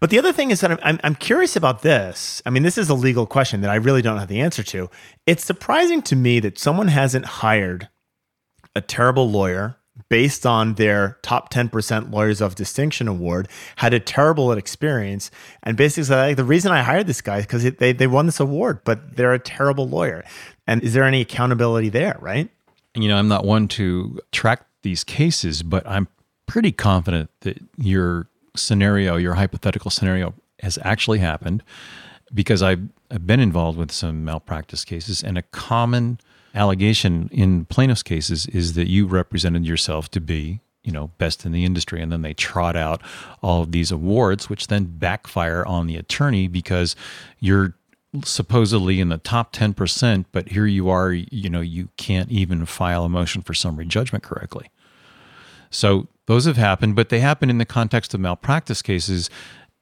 But 0.00 0.10
the 0.10 0.18
other 0.18 0.32
thing 0.32 0.50
is 0.50 0.60
that 0.60 0.78
I'm, 0.84 0.98
I'm, 1.02 1.14
curious 1.14 1.56
about 1.56 1.82
this. 1.82 2.42
I 2.46 2.50
mean, 2.50 2.62
this 2.62 2.78
is 2.78 2.88
a 2.88 2.94
legal 2.94 3.26
question 3.26 3.60
that 3.60 3.70
I 3.70 3.76
really 3.76 4.02
don't 4.02 4.18
have 4.18 4.28
the 4.28 4.40
answer 4.40 4.62
to. 4.62 4.90
It's 5.26 5.44
surprising 5.44 6.02
to 6.02 6.16
me 6.16 6.40
that 6.40 6.58
someone 6.58 6.88
hasn't 6.88 7.24
hired 7.24 7.88
a 8.74 8.80
terrible 8.80 9.30
lawyer 9.30 9.76
based 10.08 10.46
on 10.46 10.74
their 10.74 11.18
top 11.22 11.52
10% 11.52 12.12
lawyers 12.12 12.40
of 12.40 12.54
distinction 12.54 13.08
award 13.08 13.48
had 13.76 13.92
a 13.92 14.00
terrible 14.00 14.52
experience 14.52 15.30
and 15.62 15.76
basically 15.76 16.14
like, 16.14 16.36
the 16.36 16.44
reason 16.44 16.72
i 16.72 16.82
hired 16.82 17.06
this 17.06 17.20
guy 17.20 17.38
is 17.38 17.44
because 17.46 17.62
they, 17.62 17.92
they 17.92 18.06
won 18.06 18.24
this 18.24 18.40
award 18.40 18.80
but 18.84 19.16
they're 19.16 19.34
a 19.34 19.38
terrible 19.38 19.86
lawyer 19.86 20.24
and 20.66 20.82
is 20.82 20.94
there 20.94 21.04
any 21.04 21.20
accountability 21.20 21.90
there 21.90 22.16
right 22.20 22.48
you 22.94 23.06
know 23.06 23.16
i'm 23.16 23.28
not 23.28 23.44
one 23.44 23.68
to 23.68 24.18
track 24.32 24.66
these 24.82 25.04
cases 25.04 25.62
but 25.62 25.86
i'm 25.86 26.08
pretty 26.46 26.72
confident 26.72 27.30
that 27.40 27.58
your 27.76 28.28
scenario 28.54 29.16
your 29.16 29.34
hypothetical 29.34 29.90
scenario 29.90 30.34
has 30.60 30.78
actually 30.82 31.18
happened 31.18 31.62
because 32.32 32.62
i've, 32.62 32.82
I've 33.10 33.26
been 33.26 33.40
involved 33.40 33.78
with 33.78 33.90
some 33.90 34.24
malpractice 34.24 34.84
cases 34.84 35.22
and 35.22 35.38
a 35.38 35.42
common 35.42 36.18
allegation 36.54 37.28
in 37.32 37.64
plaintiff's 37.64 38.02
cases 38.02 38.46
is 38.46 38.74
that 38.74 38.88
you 38.88 39.06
represented 39.06 39.66
yourself 39.66 40.10
to 40.10 40.20
be 40.20 40.60
you 40.84 40.92
know 40.92 41.08
best 41.18 41.46
in 41.46 41.52
the 41.52 41.64
industry 41.64 42.02
and 42.02 42.12
then 42.12 42.22
they 42.22 42.34
trot 42.34 42.76
out 42.76 43.00
all 43.42 43.62
of 43.62 43.72
these 43.72 43.90
awards 43.90 44.50
which 44.50 44.66
then 44.66 44.84
backfire 44.84 45.64
on 45.66 45.86
the 45.86 45.96
attorney 45.96 46.48
because 46.48 46.94
you're 47.38 47.74
supposedly 48.24 49.00
in 49.00 49.08
the 49.08 49.18
top 49.18 49.52
10% 49.52 50.24
but 50.32 50.48
here 50.50 50.66
you 50.66 50.88
are 50.90 51.12
you 51.12 51.48
know 51.48 51.60
you 51.60 51.88
can't 51.96 52.30
even 52.30 52.66
file 52.66 53.04
a 53.04 53.08
motion 53.08 53.42
for 53.42 53.54
summary 53.54 53.86
judgment 53.86 54.22
correctly. 54.22 54.68
So 55.70 56.08
those 56.26 56.44
have 56.44 56.56
happened 56.56 56.94
but 56.96 57.08
they 57.08 57.20
happen 57.20 57.50
in 57.50 57.58
the 57.58 57.64
context 57.64 58.14
of 58.14 58.20
malpractice 58.20 58.82
cases 58.82 59.28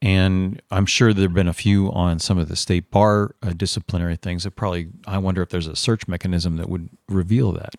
and 0.02 0.62
I'm 0.70 0.86
sure 0.86 1.12
there 1.12 1.24
have 1.24 1.34
been 1.34 1.48
a 1.48 1.52
few 1.52 1.92
on 1.92 2.18
some 2.18 2.38
of 2.38 2.48
the 2.48 2.56
state 2.56 2.90
bar 2.90 3.34
uh, 3.42 3.50
disciplinary 3.50 4.16
things 4.16 4.44
that 4.44 4.52
probably, 4.52 4.88
I 5.06 5.18
wonder 5.18 5.42
if 5.42 5.50
there's 5.50 5.66
a 5.66 5.76
search 5.76 6.08
mechanism 6.08 6.56
that 6.56 6.68
would 6.68 6.88
reveal 7.08 7.52
that. 7.52 7.74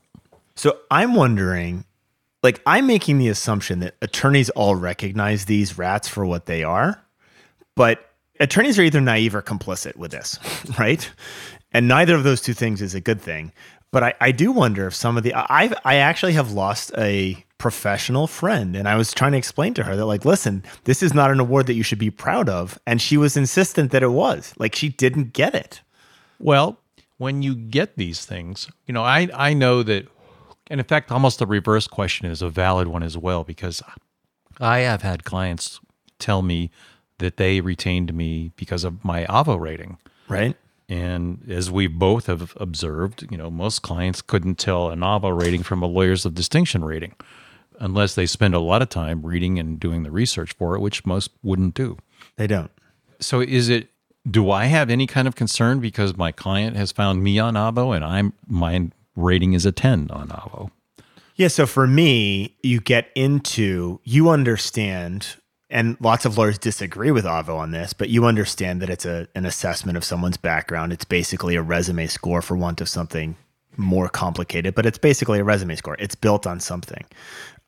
So 0.56 0.78
I'm 0.92 1.16
wondering, 1.16 1.86
like, 2.44 2.62
I'm 2.66 2.86
making 2.86 3.18
the 3.18 3.30
assumption 3.30 3.80
that 3.80 3.96
attorneys 4.02 4.52
all 4.52 4.76
recognize 4.76 5.46
these 5.46 5.78
rats 5.78 6.08
for 6.08 6.26
what 6.26 6.46
they 6.46 6.64
are, 6.64 7.02
but 7.76 8.08
attorneys 8.40 8.78
are 8.78 8.84
either 8.84 9.02
naive 9.02 9.34
or 9.34 9.42
complicit 9.42 9.96
with 9.96 10.12
this, 10.12 10.38
right? 10.80 11.10
And 11.72 11.88
neither 11.88 12.14
of 12.14 12.24
those 12.24 12.42
two 12.42 12.54
things 12.54 12.84
is 12.84 12.94
a 12.94 13.02
good 13.02 13.22
thing. 13.22 13.52
But 13.92 14.04
I, 14.04 14.14
I 14.22 14.32
do 14.32 14.52
wonder 14.52 14.86
if 14.88 14.96
some 14.96 15.18
of 15.18 15.24
the 15.24 15.34
I 15.34 15.74
I 15.84 15.96
actually 15.96 16.34
have 16.34 16.54
lost 16.54 16.94
a 16.98 17.44
professional 17.62 18.26
friend. 18.26 18.76
And 18.76 18.90
I 18.90 18.96
was 18.96 19.14
trying 19.14 19.34
to 19.34 19.38
explain 19.38 19.76
to 19.76 19.84
her 19.84 19.96
that 19.96 20.08
like 20.08 20.26
listen 20.26 20.64
this 20.86 21.04
is 21.04 21.14
not 21.14 21.30
an 21.30 21.40
award 21.40 21.68
that 21.68 21.76
you 21.76 21.84
should 21.84 22.00
be 22.00 22.10
proud 22.10 22.50
of. 22.50 22.80
And 22.88 23.00
she 23.00 23.18
was 23.18 23.38
insistent 23.38 23.92
that 23.92 24.02
it 24.02 24.08
was. 24.08 24.54
Like 24.58 24.74
she 24.74 24.90
didn't 24.90 25.34
get 25.34 25.54
it. 25.54 25.82
Well 26.40 26.80
when 27.20 27.44
you 27.44 27.54
get 27.54 27.98
these 27.98 28.26
things 28.26 28.68
you 28.88 28.94
know 28.96 29.04
I 29.04 29.30
I 29.36 29.54
know 29.54 29.84
that 29.84 30.08
and 30.72 30.80
in 30.80 30.86
fact 30.88 31.12
almost 31.12 31.38
the 31.38 31.46
reverse 31.46 31.86
question 31.86 32.26
is 32.26 32.42
a 32.42 32.50
valid 32.50 32.88
one 32.88 33.04
as 33.04 33.16
well 33.16 33.44
because 33.44 33.84
I 34.60 34.80
have 34.80 35.04
had 35.04 35.24
clients 35.24 35.80
tell 36.18 36.42
me 36.42 36.72
that 37.20 37.38
they 37.38 37.62
retained 37.62 38.12
me 38.16 38.52
because 38.56 38.84
of 38.84 39.06
my 39.06 39.26
Avvo 39.26 39.60
rating. 39.60 40.00
Right. 40.28 40.58
And 40.90 41.46
as 41.48 41.70
we 41.70 41.86
both 41.86 42.26
have 42.26 42.54
observed, 42.58 43.28
you 43.30 43.38
know, 43.38 43.52
most 43.52 43.84
clients 43.84 44.24
couldn't 44.24 44.56
tell 44.56 44.90
an 44.90 45.02
Avvo 45.02 45.40
rating 45.40 45.62
from 45.62 45.84
a 45.84 45.86
lawyers 45.86 46.26
of 46.26 46.34
distinction 46.34 46.84
rating 46.84 47.14
unless 47.82 48.16
they 48.16 48.26
spend 48.26 48.54
a 48.54 48.60
lot 48.60 48.82
of 48.82 48.90
time 48.90 49.26
reading 49.26 49.60
and 49.60 49.80
doing 49.80 50.04
the 50.04 50.12
research 50.12 50.54
for 50.54 50.76
it, 50.76 50.80
which 50.80 51.06
most 51.06 51.32
wouldn't 51.44 51.74
do. 51.74 51.98
They 52.38 52.48
don't. 52.48 52.72
So 53.20 53.42
is 53.42 53.68
it 53.68 53.90
do 54.30 54.52
I 54.52 54.66
have 54.66 54.90
any 54.90 55.08
kind 55.08 55.28
of 55.28 55.36
concern 55.36 55.80
because 55.80 56.16
my 56.16 56.32
client 56.32 56.78
has 56.78 56.92
found 56.92 57.24
me 57.24 57.40
on 57.40 57.56
Avvo 57.56 57.96
and 57.96 58.06
I'm 58.06 58.34
my 58.48 58.90
rating 59.16 59.54
is 59.54 59.66
a 59.66 59.72
10 59.72 60.12
on 60.12 60.30
Avvo? 60.30 60.70
Yeah, 61.36 61.48
so 61.48 61.66
for 61.66 61.88
me, 61.88 62.56
you 62.62 62.80
get 62.80 63.10
into 63.16 64.00
you 64.04 64.30
understand 64.30 65.36
and 65.72 65.98
lots 66.02 66.26
of 66.26 66.38
lawyers 66.38 66.58
disagree 66.60 67.12
with 67.12 67.26
Avvo 67.26 67.58
on 67.58 67.72
this, 67.72 67.94
but 67.94 68.10
you 68.10 68.26
understand 68.26 68.82
that 68.82 68.90
it's 68.90 69.06
a 69.06 69.28
an 69.34 69.46
assessment 69.46 69.98
of 69.98 70.04
someone's 70.04 70.38
background. 70.38 70.94
It's 70.94 71.06
basically 71.06 71.56
a 71.56 71.62
resume 71.62 72.08
score 72.08 72.42
for 72.42 72.56
want 72.56 72.80
of 72.80 72.90
something 72.90 73.36
more 73.78 74.10
complicated, 74.10 74.76
but 74.76 74.86
it's 74.86 74.98
basically 74.98 75.40
a 75.40 75.44
resume 75.44 75.76
score. 75.76 75.96
It's 76.00 76.16
built 76.16 76.46
on 76.46 76.60
something. 76.60 77.06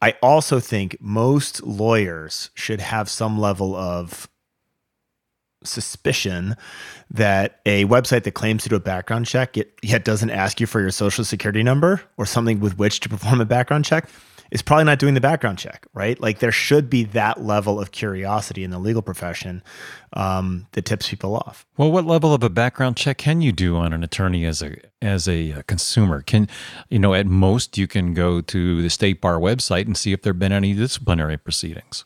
I 0.04 0.16
also 0.22 0.60
think 0.60 0.98
most 1.00 1.64
lawyers 1.64 2.50
should 2.56 2.82
have 2.82 3.08
some 3.08 3.40
level 3.40 3.74
of 3.74 4.28
suspicion 5.64 6.58
that 7.10 7.62
a 7.66 7.86
website 7.86 8.24
that 8.24 8.34
claims 8.34 8.64
to 8.64 8.70
do 8.70 8.76
a 8.76 8.82
background 8.82 9.28
check 9.28 9.56
yet 9.82 10.04
doesn't 10.04 10.30
ask 10.30 10.60
you 10.60 10.68
for 10.68 10.82
your 10.82 10.92
social 10.92 11.24
security 11.24 11.64
number 11.64 12.02
or 12.18 12.26
something 12.26 12.60
with 12.60 12.78
which 12.78 13.00
to 13.00 13.08
perform 13.08 13.40
a 13.40 13.46
background 13.46 13.86
check 13.86 14.10
is 14.52 14.62
probably 14.62 14.86
not 14.86 15.00
doing 15.00 15.14
the 15.14 15.22
background 15.22 15.58
check, 15.58 15.86
right? 15.94 16.20
Like 16.20 16.40
there 16.40 16.52
should 16.52 16.90
be 16.90 17.04
that 17.06 17.44
level 17.44 17.80
of 17.80 17.92
curiosity 17.92 18.64
in 18.64 18.72
the 18.72 18.80
legal 18.80 19.02
profession 19.02 19.64
um, 20.14 20.68
that 20.74 20.86
tips 20.86 21.10
people 21.10 21.36
off. 21.36 21.66
Well, 21.78 21.92
what 21.92 22.06
level 22.06 22.34
of 22.34 22.44
a 22.44 22.50
background 22.50 22.98
check 22.98 23.18
can 23.18 23.42
you 23.42 23.52
do 23.52 23.76
on 23.76 23.94
an 23.94 24.04
attorney 24.04 24.46
as 24.46 24.62
a 24.62 24.78
as 25.02 25.28
a 25.28 25.54
uh, 25.54 25.62
consumer? 25.64 26.22
Can 26.22 26.48
you 26.90 27.00
know 27.00 27.14
at 27.14 27.26
most 27.26 27.78
you 27.78 27.88
can 27.88 28.14
go 28.14 28.42
to 28.42 28.82
the 28.82 28.90
state 28.90 29.22
bar 29.22 29.40
website 29.40 29.86
and 29.86 29.98
see 29.98 30.14
if 30.14 30.22
there've 30.22 30.38
been 30.38 30.52
any 30.52 30.74
disciplinary 30.74 31.38
proceedings. 31.38 32.06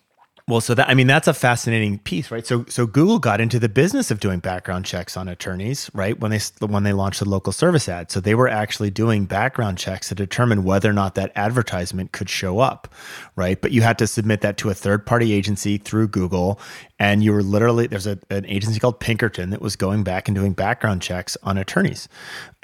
Well, 0.50 0.62
so 0.62 0.74
that 0.76 0.88
I 0.88 0.94
mean 0.94 1.08
that's 1.08 1.28
a 1.28 1.34
fascinating 1.34 2.00
piece, 2.00 2.32
right? 2.32 2.48
So 2.48 2.64
so 2.70 2.86
Google 2.88 3.20
got 3.20 3.42
into 3.42 3.60
the 3.60 3.68
business 3.68 4.12
of 4.12 4.22
doing 4.22 4.40
background 4.40 4.86
checks 4.86 5.18
on 5.18 5.28
attorneys, 5.28 5.92
right? 5.94 6.18
When 6.18 6.32
they 6.32 6.40
when 6.66 6.84
they 6.84 6.94
launched 6.94 7.20
the 7.20 7.28
local 7.28 7.52
service 7.52 7.90
ad. 7.90 8.12
So 8.12 8.22
they 8.22 8.34
were 8.34 8.48
actually 8.48 8.90
doing 8.90 9.26
background 9.26 9.78
checks 9.78 10.08
to 10.08 10.16
determine 10.16 10.64
whether 10.64 10.90
or 10.90 10.94
not 10.94 11.16
that 11.16 11.34
advertisement 11.36 12.14
could 12.14 12.30
show 12.30 12.60
up, 12.60 12.94
right? 13.36 13.62
But 13.62 13.74
you 13.74 13.82
had 13.82 13.98
to 13.98 14.08
submit 14.08 14.40
that 14.40 14.56
to 14.60 14.70
a 14.70 14.74
third-party 14.74 15.34
agency 15.34 15.78
through 15.78 16.08
Google 16.08 16.62
and 16.98 17.22
you 17.22 17.34
were 17.34 17.44
literally 17.44 17.88
there's 17.88 18.08
a, 18.08 18.18
an 18.30 18.46
agency 18.46 18.80
called 18.80 19.02
Pinkerton 19.02 19.50
that 19.50 19.62
was 19.62 19.76
going 19.76 20.04
back 20.04 20.30
and 20.30 20.36
doing 20.36 20.54
background 20.54 21.02
checks 21.02 21.36
on 21.44 21.58
attorneys. 21.58 22.08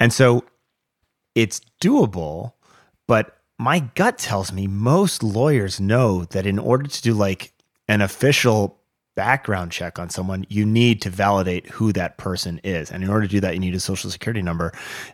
And 0.00 0.10
so 0.10 0.44
it's 1.34 1.60
doable, 1.82 2.52
but 3.06 3.36
my 3.58 3.80
gut 3.94 4.18
tells 4.18 4.52
me 4.52 4.66
most 4.66 5.22
lawyers 5.22 5.80
know 5.80 6.24
that 6.26 6.46
in 6.46 6.58
order 6.58 6.88
to 6.88 7.02
do 7.02 7.12
like 7.14 7.53
an 7.88 8.00
official 8.00 8.78
background 9.14 9.72
check 9.72 9.98
on 9.98 10.10
someone, 10.10 10.44
you 10.48 10.66
need 10.66 11.00
to 11.02 11.10
validate 11.10 11.68
who 11.68 11.92
that 11.92 12.18
person 12.18 12.60
is. 12.64 12.90
And 12.90 13.04
in 13.04 13.10
order 13.10 13.26
to 13.26 13.30
do 13.30 13.40
that, 13.40 13.54
you 13.54 13.60
need 13.60 13.74
a 13.74 13.80
social 13.80 14.10
security 14.10 14.42
number. 14.42 14.72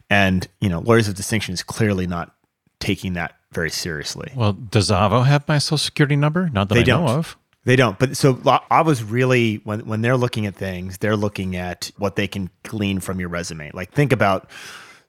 And, 0.08 0.46
you 0.60 0.68
know, 0.68 0.80
lawyers 0.80 1.08
of 1.08 1.14
distinction 1.14 1.52
is 1.52 1.62
clearly 1.62 2.06
not 2.06 2.34
taking 2.78 3.12
that 3.14 3.34
very 3.52 3.70
seriously. 3.70 4.32
Well, 4.34 4.52
does 4.52 4.90
Avvo 4.90 5.24
have 5.26 5.46
my 5.48 5.58
social 5.58 5.78
security 5.78 6.16
number? 6.16 6.48
Not 6.50 6.68
that 6.68 6.74
they 6.76 6.80
I 6.80 6.84
don't. 6.84 7.04
know 7.04 7.12
of. 7.12 7.36
They 7.64 7.76
don't. 7.76 7.98
But 7.98 8.16
so 8.16 8.40
I 8.70 8.80
was 8.80 9.04
really 9.04 9.56
when 9.64 9.80
when 9.80 10.00
they're 10.00 10.16
looking 10.16 10.46
at 10.46 10.54
things, 10.56 10.96
they're 10.98 11.16
looking 11.16 11.56
at 11.56 11.90
what 11.98 12.16
they 12.16 12.26
can 12.26 12.48
glean 12.62 13.00
from 13.00 13.20
your 13.20 13.28
resume. 13.28 13.70
Like 13.74 13.92
think 13.92 14.12
about 14.12 14.50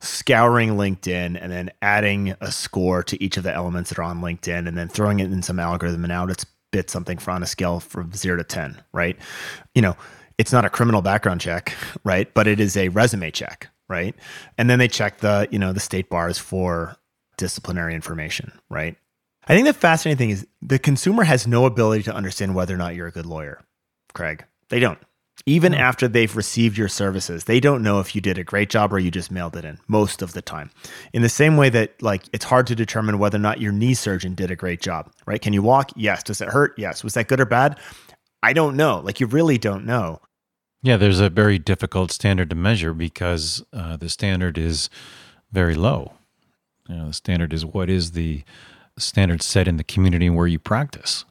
scouring 0.02 0.72
LinkedIn 0.72 1.38
and 1.42 1.52
then 1.52 1.70
adding 1.82 2.36
a 2.42 2.52
score 2.52 3.04
to 3.04 3.24
each 3.24 3.38
of 3.38 3.44
the 3.44 3.54
elements 3.54 3.90
that 3.90 4.00
are 4.00 4.04
on 4.04 4.20
LinkedIn 4.20 4.68
and 4.68 4.78
then 4.78 4.90
throwing 4.90 5.20
it 5.22 5.32
in 5.32 5.42
some 5.44 5.60
algorithm 5.60 6.04
and 6.04 6.12
out 6.12 6.32
it's 6.32 6.46
bit 6.72 6.90
something 6.90 7.18
for 7.18 7.32
on 7.32 7.44
a 7.44 7.48
scale 7.48 7.80
from 7.80 8.12
zero 8.14 8.38
to 8.38 8.44
10, 8.44 8.82
right? 8.94 9.18
You 9.76 9.82
know, 9.82 9.96
it's 10.38 10.52
not 10.52 10.66
a 10.66 10.70
criminal 10.70 11.02
background 11.02 11.42
check, 11.42 11.74
right? 12.04 12.34
But 12.34 12.48
it 12.48 12.60
is 12.60 12.76
a 12.78 12.90
resume 12.90 13.32
check, 13.32 13.68
right? 13.90 14.16
And 14.58 14.70
then 14.70 14.80
they 14.80 14.88
check 14.88 15.20
the, 15.20 15.48
you 15.52 15.60
know, 15.60 15.74
the 15.74 15.80
state 15.80 16.10
bars 16.10 16.38
for 16.38 16.96
disciplinary 17.38 17.96
information, 17.96 18.52
right? 18.70 18.98
I 19.48 19.56
think 19.56 19.68
the 19.68 19.74
fascinating 19.74 20.18
thing 20.18 20.30
is 20.30 20.48
the 20.62 20.80
consumer 20.80 21.24
has 21.24 21.48
no 21.48 21.66
ability 21.66 22.04
to 22.04 22.14
understand 22.14 22.56
whether 22.56 22.74
or 22.74 22.78
not 22.78 22.96
you're 22.96 23.08
a 23.08 23.12
good 23.12 23.26
lawyer, 23.26 23.62
Craig. 24.14 24.46
They 24.70 24.80
don't 24.80 25.00
even 25.46 25.74
after 25.74 26.08
they've 26.08 26.36
received 26.36 26.78
your 26.78 26.88
services 26.88 27.46
they 27.46 27.60
don't 27.60 27.84
know 27.84 28.00
if 28.00 28.16
you 28.16 28.22
did 28.22 28.38
a 28.38 28.44
great 28.44 28.70
job 28.70 28.94
or 28.94 29.00
you 29.00 29.12
just 29.12 29.32
mailed 29.32 29.56
it 29.56 29.66
in 29.66 29.80
most 29.88 30.22
of 30.22 30.34
the 30.34 30.42
time. 30.42 30.72
In 31.14 31.22
the 31.22 31.30
same 31.30 31.58
way 31.58 31.70
that 31.70 32.02
like 32.02 32.24
it's 32.34 32.46
hard 32.46 32.68
to 32.68 32.76
determine 32.76 33.20
whether 33.20 33.38
or 33.38 33.42
not 33.42 33.62
your 33.62 33.72
knee 33.72 33.94
surgeon 33.94 34.36
did 34.36 34.52
a 34.52 34.56
great 34.56 34.82
job 34.82 35.12
right? 35.26 35.42
Can 35.42 35.54
you 35.54 35.62
walk? 35.62 35.92
Yes. 35.96 36.24
Does 36.24 36.42
it 36.42 36.50
hurt? 36.50 36.74
Yes. 36.78 37.04
Was 37.04 37.14
that 37.14 37.28
good 37.28 37.40
or 37.40 37.46
bad? 37.46 37.80
I 38.44 38.54
don't 38.54 38.76
know. 38.76 39.00
Like 39.00 39.20
you 39.20 39.28
really 39.28 39.58
don't 39.58 39.86
know. 39.86 40.22
Yeah 40.82 40.98
there's 40.98 41.20
a 41.20 41.30
very 41.30 41.60
difficult 41.60 42.12
standard 42.12 42.50
to 42.50 42.56
measure 42.56 42.94
because 42.94 43.64
uh, 43.74 43.98
the 43.98 44.10
standard 44.10 44.58
is 44.58 44.90
very 45.52 45.76
low. 45.76 46.14
You 46.88 46.96
know 46.96 47.08
the 47.08 47.14
standard 47.14 47.54
is 47.54 47.66
what 47.66 47.90
is 47.90 48.12
the 48.12 48.44
standard 48.98 49.42
set 49.42 49.68
in 49.68 49.78
the 49.78 49.84
community 49.84 50.30
where 50.30 50.48
you 50.48 50.60
practice. 50.60 51.26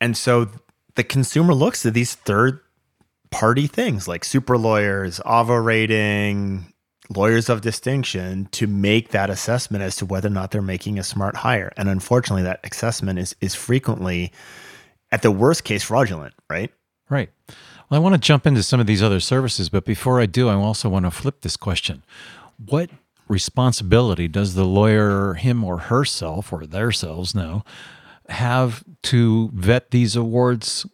And 0.00 0.16
so 0.16 0.48
the 0.94 1.04
consumer 1.04 1.54
looks 1.54 1.86
at 1.86 1.94
these 1.94 2.14
third 2.14 2.60
party 3.30 3.66
things 3.66 4.08
like 4.08 4.24
super 4.24 4.56
lawyers, 4.58 5.20
Avvo 5.20 5.62
rating, 5.64 6.72
lawyers 7.14 7.48
of 7.48 7.60
distinction 7.60 8.48
to 8.52 8.66
make 8.66 9.10
that 9.10 9.30
assessment 9.30 9.82
as 9.82 9.96
to 9.96 10.06
whether 10.06 10.28
or 10.28 10.32
not 10.32 10.50
they're 10.50 10.62
making 10.62 10.98
a 10.98 11.04
smart 11.04 11.36
hire. 11.36 11.72
And 11.76 11.88
unfortunately, 11.88 12.42
that 12.42 12.60
assessment 12.64 13.18
is 13.18 13.36
is 13.40 13.54
frequently, 13.54 14.32
at 15.12 15.22
the 15.22 15.30
worst 15.30 15.64
case, 15.64 15.84
fraudulent. 15.84 16.34
Right. 16.50 16.72
Right. 17.08 17.30
Well, 17.88 18.00
I 18.00 18.02
want 18.02 18.14
to 18.14 18.20
jump 18.20 18.46
into 18.46 18.62
some 18.62 18.80
of 18.80 18.86
these 18.86 19.02
other 19.02 19.20
services, 19.20 19.68
but 19.68 19.84
before 19.84 20.20
I 20.20 20.26
do, 20.26 20.48
I 20.48 20.54
also 20.54 20.88
want 20.88 21.04
to 21.04 21.10
flip 21.10 21.42
this 21.42 21.56
question. 21.56 22.02
What 22.64 22.90
responsibility 23.28 24.26
does 24.28 24.54
the 24.54 24.64
lawyer, 24.64 25.34
him 25.34 25.62
or 25.62 25.78
herself, 25.78 26.52
or 26.52 26.66
theirselves 26.66 27.34
now, 27.34 27.64
have 28.28 28.82
to 29.04 29.50
vet 29.54 29.92
these 29.92 30.16
awards 30.16 30.84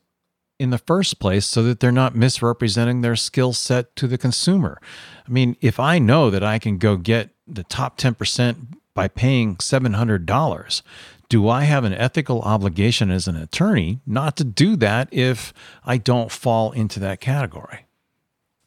in 0.62 0.71
the 0.71 0.78
first 0.78 1.19
place 1.19 1.45
so 1.45 1.62
that 1.64 1.81
they're 1.81 1.90
not 1.90 2.14
misrepresenting 2.14 3.00
their 3.00 3.16
skill 3.16 3.52
set 3.52 3.95
to 3.97 4.07
the 4.07 4.16
consumer? 4.16 4.81
I 5.26 5.31
mean, 5.31 5.57
if 5.61 5.81
I 5.81 5.99
know 5.99 6.31
that 6.31 6.45
I 6.45 6.59
can 6.61 6.78
go 6.78 6.97
get 6.97 7.31
the 7.47 7.64
top 7.64 7.99
10% 7.99 8.78
by 8.95 9.09
paying 9.09 9.57
$700, 9.57 10.83
do 11.28 11.49
I 11.49 11.64
have 11.64 11.83
an 11.83 11.95
ethical 11.95 12.42
obligation 12.42 13.11
as 13.11 13.26
an 13.26 13.37
attorney 13.37 14.00
not 14.07 14.37
to 14.37 14.45
do 14.45 14.76
that 14.76 15.09
if 15.11 15.52
I 15.85 15.97
don't 15.97 16.31
fall 16.31 16.71
into 16.73 17.00
that 17.00 17.21
category? 17.21 17.87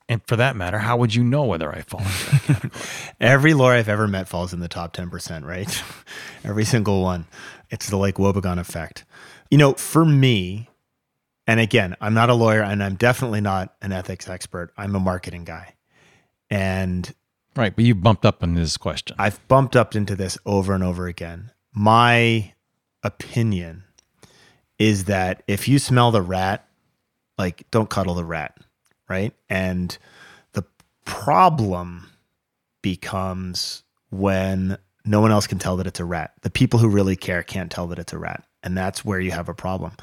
And 0.09 0.21
for 0.27 0.35
that 0.35 0.55
matter, 0.55 0.79
how 0.79 0.97
would 0.97 1.15
you 1.15 1.23
know 1.23 1.45
whether 1.45 1.73
I 1.73 1.81
fall 1.81 2.01
into 2.01 2.53
that? 2.53 2.71
Every 3.21 3.53
lawyer 3.53 3.77
I've 3.77 3.89
ever 3.89 4.07
met 4.07 4.27
falls 4.27 4.53
in 4.53 4.59
the 4.59 4.67
top 4.67 4.95
10%, 4.95 5.45
right? 5.45 5.83
Every 6.43 6.65
single 6.65 7.01
one. 7.01 7.25
It's 7.69 7.89
the 7.89 7.97
Lake 7.97 8.15
Wobegon 8.15 8.59
effect. 8.59 9.05
You 9.49 9.57
know, 9.57 9.73
for 9.73 10.05
me, 10.05 10.69
and 11.47 11.59
again, 11.59 11.95
I'm 12.01 12.13
not 12.13 12.29
a 12.29 12.33
lawyer 12.33 12.61
and 12.61 12.83
I'm 12.83 12.95
definitely 12.95 13.41
not 13.41 13.75
an 13.81 13.91
ethics 13.91 14.27
expert. 14.27 14.71
I'm 14.77 14.95
a 14.95 14.99
marketing 14.99 15.43
guy. 15.43 15.75
And 16.49 17.13
right, 17.55 17.75
but 17.75 17.85
you 17.85 17.95
bumped 17.95 18.25
up 18.25 18.41
on 18.43 18.53
this 18.55 18.77
question. 18.77 19.15
I've 19.19 19.45
bumped 19.47 19.75
up 19.75 19.95
into 19.95 20.15
this 20.15 20.37
over 20.45 20.73
and 20.73 20.83
over 20.83 21.07
again. 21.07 21.51
My 21.73 22.53
opinion 23.03 23.83
is 24.79 25.05
that 25.05 25.43
if 25.47 25.67
you 25.67 25.79
smell 25.79 26.11
the 26.11 26.21
rat, 26.21 26.67
like 27.37 27.69
don't 27.71 27.89
cuddle 27.89 28.15
the 28.15 28.25
rat, 28.25 28.57
right? 29.07 29.33
And 29.49 29.97
the 30.53 30.63
problem 31.05 32.09
becomes 32.81 33.83
when 34.09 34.77
no 35.05 35.21
one 35.21 35.31
else 35.31 35.47
can 35.47 35.59
tell 35.59 35.77
that 35.77 35.87
it's 35.87 35.99
a 35.99 36.05
rat. 36.05 36.33
The 36.41 36.49
people 36.49 36.79
who 36.79 36.89
really 36.89 37.15
care 37.15 37.43
can't 37.43 37.71
tell 37.71 37.87
that 37.87 37.99
it's 37.99 38.13
a 38.13 38.17
rat. 38.17 38.43
And 38.65 38.77
that's 38.77 39.05
where 39.05 39.19
you 39.19 39.31
have 39.31 39.47
a 39.47 39.53
problem. 39.53 39.93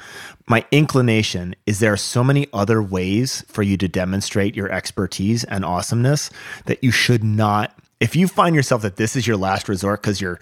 My 0.47 0.65
inclination 0.71 1.55
is 1.65 1.79
there 1.79 1.93
are 1.93 1.97
so 1.97 2.23
many 2.23 2.47
other 2.53 2.81
ways 2.81 3.43
for 3.47 3.61
you 3.61 3.77
to 3.77 3.87
demonstrate 3.87 4.55
your 4.55 4.71
expertise 4.71 5.43
and 5.43 5.65
awesomeness 5.65 6.31
that 6.65 6.83
you 6.83 6.89
should 6.89 7.23
not. 7.23 7.77
If 7.99 8.15
you 8.15 8.27
find 8.27 8.55
yourself 8.55 8.81
that 8.81 8.95
this 8.95 9.15
is 9.15 9.27
your 9.27 9.37
last 9.37 9.69
resort 9.69 10.01
because 10.01 10.21
you're 10.21 10.39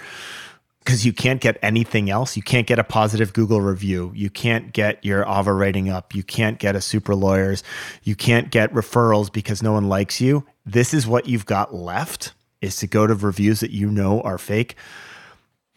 because 0.83 1.05
you 1.05 1.13
can't 1.13 1.41
get 1.41 1.59
anything 1.61 2.09
else. 2.09 2.35
You 2.35 2.41
can't 2.41 2.65
get 2.65 2.79
a 2.79 2.83
positive 2.83 3.33
Google 3.33 3.61
review. 3.61 4.11
You 4.15 4.29
can't 4.31 4.73
get 4.73 5.03
your 5.05 5.23
Avvo 5.25 5.57
rating 5.57 5.89
up. 5.89 6.15
You 6.15 6.23
can't 6.23 6.57
get 6.57 6.75
a 6.75 6.81
super 6.81 7.13
lawyers. 7.13 7.63
You 8.03 8.15
can't 8.15 8.49
get 8.49 8.73
referrals 8.73 9.31
because 9.31 9.61
no 9.61 9.73
one 9.73 9.89
likes 9.89 10.19
you. 10.19 10.43
This 10.65 10.93
is 10.93 11.05
what 11.05 11.27
you've 11.27 11.45
got 11.45 11.73
left 11.73 12.33
is 12.61 12.77
to 12.77 12.87
go 12.87 13.05
to 13.05 13.13
reviews 13.13 13.59
that 13.59 13.71
you 13.71 13.91
know 13.91 14.21
are 14.21 14.37
fake. 14.37 14.75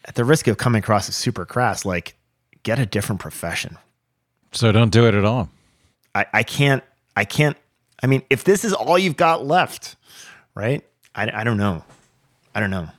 At 0.05 0.15
the 0.15 0.25
risk 0.25 0.47
of 0.47 0.57
coming 0.57 0.79
across 0.79 1.09
as 1.09 1.15
super 1.15 1.45
crass, 1.45 1.85
like 1.85 2.15
get 2.65 2.79
a 2.79 2.85
different 2.85 3.21
profession. 3.21 3.77
So 4.51 4.73
don't 4.73 4.91
do 4.91 5.07
it 5.07 5.13
at 5.13 5.23
all. 5.23 5.49
I, 6.13 6.25
I 6.33 6.43
can't, 6.43 6.83
I 7.15 7.23
can't, 7.23 7.55
I 8.03 8.07
mean, 8.07 8.23
if 8.29 8.43
this 8.43 8.65
is 8.65 8.73
all 8.73 8.99
you've 8.99 9.15
got 9.15 9.45
left, 9.45 9.95
right? 10.53 10.83
I, 11.15 11.41
I 11.41 11.43
don't 11.45 11.57
know. 11.57 11.85
I 12.53 12.59
don't 12.59 12.71
know. 12.71 12.89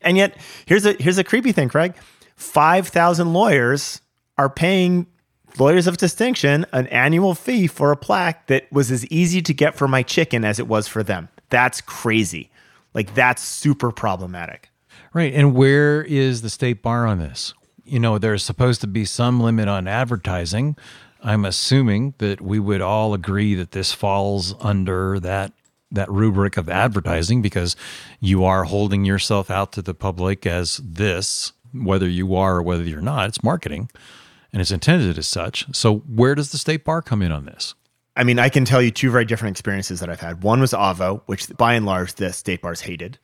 And 0.00 0.16
yet, 0.16 0.36
here's 0.66 0.86
a 0.86 0.92
here's 0.92 1.18
a 1.18 1.24
creepy 1.24 1.50
thing, 1.50 1.68
Craig. 1.68 1.94
Five 2.36 2.86
thousand 2.86 3.32
lawyers 3.32 4.00
are 4.36 4.48
paying 4.48 5.06
lawyers 5.58 5.88
of 5.88 5.96
distinction 5.96 6.64
an 6.72 6.86
annual 6.86 7.34
fee 7.34 7.66
for 7.66 7.90
a 7.90 7.96
plaque 7.96 8.46
that 8.46 8.70
was 8.72 8.92
as 8.92 9.04
easy 9.06 9.42
to 9.42 9.52
get 9.52 9.74
for 9.74 9.88
my 9.88 10.04
chicken 10.04 10.44
as 10.44 10.60
it 10.60 10.68
was 10.68 10.86
for 10.86 11.02
them. 11.02 11.28
That's 11.50 11.80
crazy. 11.80 12.50
Like 12.94 13.14
that's 13.14 13.42
super 13.42 13.90
problematic. 13.90 14.70
Right. 15.12 15.32
And 15.34 15.54
where 15.54 16.02
is 16.02 16.42
the 16.42 16.50
state 16.50 16.80
bar 16.82 17.06
on 17.06 17.18
this? 17.18 17.54
You 17.88 17.98
know, 17.98 18.18
there's 18.18 18.44
supposed 18.44 18.80
to 18.82 18.86
be 18.86 19.04
some 19.04 19.40
limit 19.40 19.66
on 19.66 19.88
advertising. 19.88 20.76
I'm 21.22 21.44
assuming 21.44 22.14
that 22.18 22.40
we 22.40 22.58
would 22.58 22.82
all 22.82 23.14
agree 23.14 23.54
that 23.54 23.72
this 23.72 23.92
falls 23.92 24.54
under 24.60 25.18
that 25.20 25.52
that 25.90 26.10
rubric 26.10 26.58
of 26.58 26.68
advertising 26.68 27.40
because 27.40 27.74
you 28.20 28.44
are 28.44 28.64
holding 28.64 29.06
yourself 29.06 29.50
out 29.50 29.72
to 29.72 29.80
the 29.80 29.94
public 29.94 30.44
as 30.44 30.82
this, 30.84 31.52
whether 31.72 32.06
you 32.06 32.34
are 32.34 32.56
or 32.56 32.62
whether 32.62 32.82
you're 32.82 33.00
not. 33.00 33.28
It's 33.28 33.42
marketing 33.42 33.88
and 34.52 34.60
it's 34.60 34.70
intended 34.70 35.16
as 35.16 35.26
such. 35.26 35.64
So, 35.74 35.98
where 36.00 36.34
does 36.34 36.52
the 36.52 36.58
state 36.58 36.84
bar 36.84 37.00
come 37.00 37.22
in 37.22 37.32
on 37.32 37.46
this? 37.46 37.74
I 38.16 38.24
mean, 38.24 38.38
I 38.38 38.48
can 38.48 38.64
tell 38.64 38.82
you 38.82 38.90
two 38.90 39.10
very 39.10 39.24
different 39.24 39.54
experiences 39.54 40.00
that 40.00 40.10
I've 40.10 40.20
had. 40.20 40.42
One 40.42 40.60
was 40.60 40.72
Avvo, 40.72 41.22
which 41.26 41.48
by 41.56 41.74
and 41.74 41.86
large 41.86 42.14
the 42.14 42.32
state 42.32 42.60
bars 42.60 42.80
hated, 42.80 43.18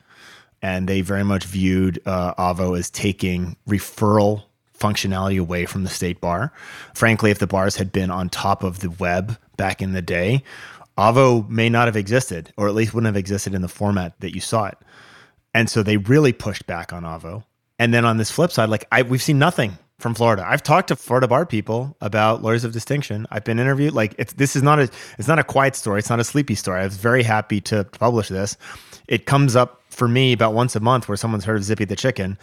and 0.61 0.87
they 0.87 1.01
very 1.01 1.23
much 1.23 1.45
viewed 1.45 2.01
uh, 2.05 2.33
Avvo 2.35 2.79
as 2.79 2.89
taking 2.89 3.57
referral 3.67 4.43
functionality 4.85 5.39
away 5.39 5.65
from 5.65 5.83
the 5.83 5.89
state 5.89 6.21
bar. 6.21 6.53
Frankly, 6.93 7.31
if 7.31 7.39
the 7.39 7.47
bars 7.47 7.75
had 7.75 7.91
been 7.91 8.11
on 8.11 8.29
top 8.29 8.63
of 8.63 8.79
the 8.79 8.91
web 8.91 9.37
back 9.57 9.81
in 9.81 9.93
the 9.93 10.01
day, 10.01 10.43
Avvo 10.97 11.47
may 11.49 11.69
not 11.69 11.87
have 11.87 11.95
existed, 11.95 12.53
or 12.57 12.67
at 12.67 12.75
least 12.75 12.93
wouldn't 12.93 13.07
have 13.07 13.17
existed 13.17 13.53
in 13.53 13.61
the 13.61 13.67
format 13.67 14.19
that 14.19 14.33
you 14.33 14.41
saw 14.41 14.65
it. 14.65 14.77
And 15.53 15.69
so 15.69 15.83
they 15.83 15.97
really 15.97 16.33
pushed 16.33 16.67
back 16.67 16.93
on 16.93 17.03
Avvo. 17.03 17.43
And 17.79 17.93
then 17.93 18.05
on 18.05 18.17
this 18.17 18.31
flip 18.31 18.51
side, 18.51 18.69
like 18.69 18.87
I, 18.91 19.01
we've 19.01 19.21
seen 19.21 19.39
nothing 19.39 19.77
from 19.99 20.13
Florida. 20.13 20.45
I've 20.47 20.63
talked 20.63 20.89
to 20.89 20.95
Florida 20.95 21.27
bar 21.27 21.45
people 21.45 21.95
about 22.01 22.41
lawyers 22.41 22.63
of 22.63 22.73
distinction. 22.73 23.25
I've 23.31 23.43
been 23.43 23.59
interviewed. 23.59 23.93
Like 23.93 24.15
it's 24.17 24.33
this 24.33 24.55
is 24.55 24.63
not 24.63 24.79
a 24.79 24.89
it's 25.17 25.27
not 25.27 25.39
a 25.39 25.43
quiet 25.43 25.75
story. 25.75 25.99
It's 25.99 26.09
not 26.09 26.19
a 26.19 26.23
sleepy 26.23 26.55
story. 26.55 26.81
I 26.81 26.85
was 26.85 26.97
very 26.97 27.23
happy 27.23 27.61
to 27.61 27.85
publish 27.85 28.27
this. 28.27 28.57
It 29.07 29.25
comes 29.25 29.55
up 29.55 29.81
for 29.89 30.07
me 30.07 30.33
about 30.33 30.53
once 30.53 30.75
a 30.75 30.79
month 30.79 31.07
where 31.07 31.17
someone's 31.17 31.45
heard 31.45 31.57
of 31.57 31.63
Zippy 31.63 31.85
the 31.85 31.95
chicken. 31.95 32.37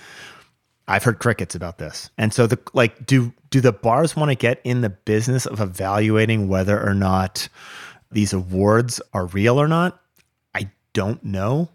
I've 0.88 1.05
heard 1.05 1.18
crickets 1.18 1.55
about 1.55 1.79
this. 1.79 2.11
And 2.18 2.33
so 2.33 2.47
the 2.47 2.59
like 2.73 3.07
do 3.07 3.33
do 3.51 3.61
the 3.61 3.73
bars 3.73 4.16
want 4.16 4.31
to 4.31 4.35
get 4.35 4.61
in 4.64 4.81
the 4.81 4.90
business 4.90 5.47
of 5.47 5.61
evaluating 5.61 6.49
whether 6.49 6.81
or 6.81 6.95
not 6.95 7.49
these 8.11 8.33
awards 8.33 9.01
are 9.14 9.27
real 9.27 9.61
or 9.61 9.68
not, 9.68 10.01
I 10.55 10.71
don't 10.92 11.23
know. 11.25 11.68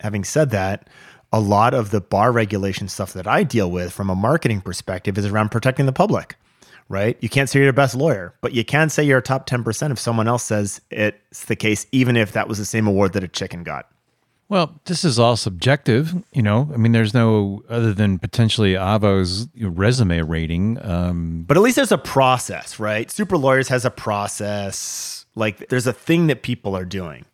Having 0.00 0.24
said 0.24 0.50
that, 0.50 0.88
a 1.32 1.40
lot 1.40 1.74
of 1.74 1.90
the 1.90 2.00
bar 2.00 2.32
regulation 2.32 2.88
stuff 2.88 3.12
that 3.14 3.26
I 3.26 3.42
deal 3.42 3.70
with 3.70 3.92
from 3.92 4.10
a 4.10 4.14
marketing 4.14 4.60
perspective 4.60 5.18
is 5.18 5.26
around 5.26 5.50
protecting 5.50 5.86
the 5.86 5.92
public, 5.92 6.36
right? 6.88 7.16
You 7.20 7.28
can't 7.28 7.48
say 7.48 7.60
you're 7.60 7.68
the 7.68 7.72
best 7.72 7.94
lawyer, 7.94 8.34
but 8.40 8.52
you 8.52 8.64
can 8.64 8.88
say 8.88 9.02
you're 9.02 9.18
a 9.18 9.22
top 9.22 9.48
10% 9.48 9.90
if 9.90 9.98
someone 9.98 10.28
else 10.28 10.44
says 10.44 10.80
it's 10.90 11.44
the 11.46 11.56
case, 11.56 11.86
even 11.92 12.16
if 12.16 12.32
that 12.32 12.48
was 12.48 12.58
the 12.58 12.64
same 12.64 12.86
award 12.86 13.12
that 13.14 13.24
a 13.24 13.28
chicken 13.28 13.62
got. 13.62 13.90
Well, 14.50 14.80
this 14.86 15.04
is 15.04 15.18
all 15.18 15.36
subjective, 15.36 16.14
you 16.32 16.42
know. 16.42 16.70
I 16.72 16.78
mean, 16.78 16.92
there's 16.92 17.12
no 17.12 17.62
other 17.68 17.92
than 17.92 18.18
potentially 18.18 18.72
Avvo's 18.72 19.48
resume 19.60 20.22
rating. 20.22 20.78
Um, 20.82 21.44
but 21.46 21.58
at 21.58 21.62
least 21.62 21.76
there's 21.76 21.92
a 21.92 21.98
process, 21.98 22.80
right? 22.80 23.10
Super 23.10 23.36
Lawyers 23.36 23.68
has 23.68 23.84
a 23.84 23.90
process 23.90 25.26
like 25.34 25.68
there's 25.68 25.86
a 25.86 25.92
thing 25.92 26.28
that 26.28 26.42
people 26.42 26.76
are 26.76 26.86
doing. 26.86 27.26